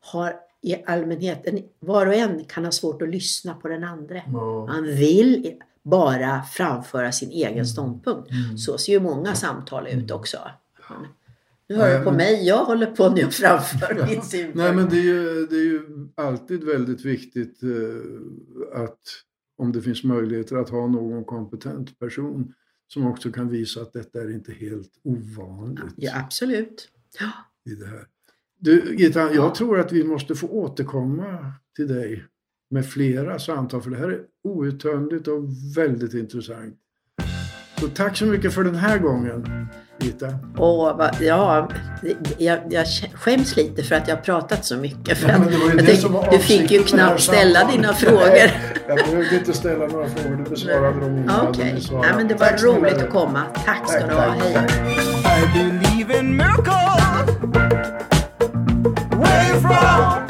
har 0.00 0.36
i 0.60 0.84
allmänhet, 0.86 1.46
en, 1.46 1.62
var 1.80 2.06
och 2.06 2.14
en 2.14 2.44
kan 2.44 2.64
ha 2.64 2.72
svårt 2.72 3.02
att 3.02 3.08
lyssna 3.08 3.54
på 3.54 3.68
den 3.68 3.84
andra. 3.84 4.16
Ja. 4.32 4.66
Man 4.66 4.84
vill 4.84 5.54
bara 5.82 6.42
framföra 6.42 7.12
sin 7.12 7.30
egen 7.30 7.52
Mm. 7.52 7.64
ståndpunkt. 7.66 8.28
Så 8.58 8.78
ser 8.78 8.92
ju 8.92 9.00
många 9.00 9.34
samtal 9.34 9.86
ut 9.86 10.10
också. 10.10 10.38
Men 10.88 11.06
Nu 11.68 11.74
hör 11.74 11.88
Nej, 11.88 11.98
du 11.98 12.04
på 12.04 12.10
men- 12.10 12.16
mig, 12.16 12.46
jag 12.46 12.64
håller 12.64 12.86
på 12.86 13.08
nu 13.08 13.30
framför 13.30 14.06
min 14.06 14.22
synpunkt. 14.22 14.56
Nej 14.56 14.74
men 14.74 14.88
det 14.88 14.96
är, 14.98 15.02
ju, 15.02 15.46
det 15.46 15.56
är 15.56 15.64
ju 15.64 15.82
alltid 16.14 16.64
väldigt 16.64 17.04
viktigt 17.04 17.62
eh, 17.62 18.82
att 18.82 18.98
om 19.58 19.72
det 19.72 19.82
finns 19.82 20.04
möjligheter 20.04 20.56
att 20.56 20.68
ha 20.70 20.86
någon 20.86 21.24
kompetent 21.24 21.98
person 21.98 22.54
som 22.92 23.06
också 23.06 23.32
kan 23.32 23.48
visa 23.48 23.80
att 23.82 23.92
detta 23.92 24.20
är 24.22 24.30
inte 24.34 24.52
helt 24.52 24.90
ovanligt 25.04 25.94
Ja, 25.96 26.12
absolut. 26.24 26.88
Ja. 27.20 27.30
i 27.72 27.74
det 27.74 27.86
här. 27.86 28.06
Du 28.60 28.96
Gitta, 28.96 29.32
jag 29.34 29.54
tror 29.54 29.80
att 29.80 29.92
vi 29.92 30.04
måste 30.04 30.34
få 30.34 30.46
återkomma 30.48 31.52
till 31.76 31.88
dig 31.88 32.24
med 32.70 32.86
flera 32.86 33.38
samtal 33.38 33.82
för 33.82 33.90
det 33.90 33.96
här 33.96 34.08
är 34.08 34.22
outtömligt 34.44 35.28
och 35.28 35.44
väldigt 35.76 36.14
intressant. 36.14 36.76
Så 37.80 37.88
tack 37.88 38.16
så 38.16 38.24
mycket 38.24 38.54
för 38.54 38.64
den 38.64 38.74
här 38.74 38.98
gången 38.98 39.68
Gitta. 40.00 40.26
Och 40.56 41.00
ja, 41.20 41.68
jag, 42.38 42.58
jag 42.70 42.86
skäms 43.14 43.56
lite 43.56 43.82
för 43.82 43.94
att 43.94 44.08
jag 44.08 44.16
har 44.16 44.22
pratat 44.22 44.64
så 44.64 44.76
mycket. 44.76 45.18
För 45.18 45.28
Ja, 45.28 45.34
att, 45.34 45.40
men 45.40 45.50
det 45.50 45.56
var 45.56 45.64
ju 45.64 45.70
jag 45.70 45.78
det 45.78 45.82
tänkte, 45.84 46.02
som 46.02 46.12
var 46.12 46.30
du 46.30 46.38
fick 46.38 46.70
ju 46.70 46.82
knappt 46.82 47.20
ställa 47.20 47.64
dina 47.64 47.94
frågor. 47.94 48.50
Jag 48.88 48.96
behövde 48.96 49.36
inte 49.36 49.52
ställa 49.52 49.86
några 49.86 50.08
frågor, 50.08 50.36
du 50.44 50.50
besvarade 50.50 51.00
dem 51.00 51.16
innan. 51.16 51.24
Ja, 51.44 51.48
Okej, 51.48 51.82
Nej, 51.92 52.10
men 52.16 52.28
det 52.28 52.34
var 52.34 52.46
Tack 52.46 52.62
roligt 52.62 52.96
att 53.02 53.10
komma. 53.10 53.42
Tack 53.64 53.88
ska 53.90 54.00
Tack, 54.00 54.08
du 54.10 54.14
ha. 54.16 54.22
tack, 54.22 54.42
Hej. 54.42 54.54
tack. 54.54 55.38
I 55.38 55.58
believe 55.58 56.18
in 56.20 56.36
miracles. 56.36 57.28
You 59.48 59.60
from? 59.60 60.22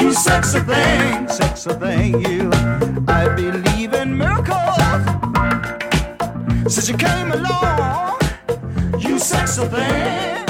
You 0.00 0.12
sexy 0.12 0.58
thing, 0.60 1.28
sexy 1.28 1.70
thing, 1.70 2.26
you. 2.32 2.50
I 3.08 3.28
believe 3.36 4.02
in 4.02 4.18
miracles. 4.18 5.23
Since 6.66 6.88
you 6.88 6.96
came 6.96 7.30
along, 7.30 8.18
you 8.98 9.18
sexy 9.18 9.66
thing. 9.66 10.43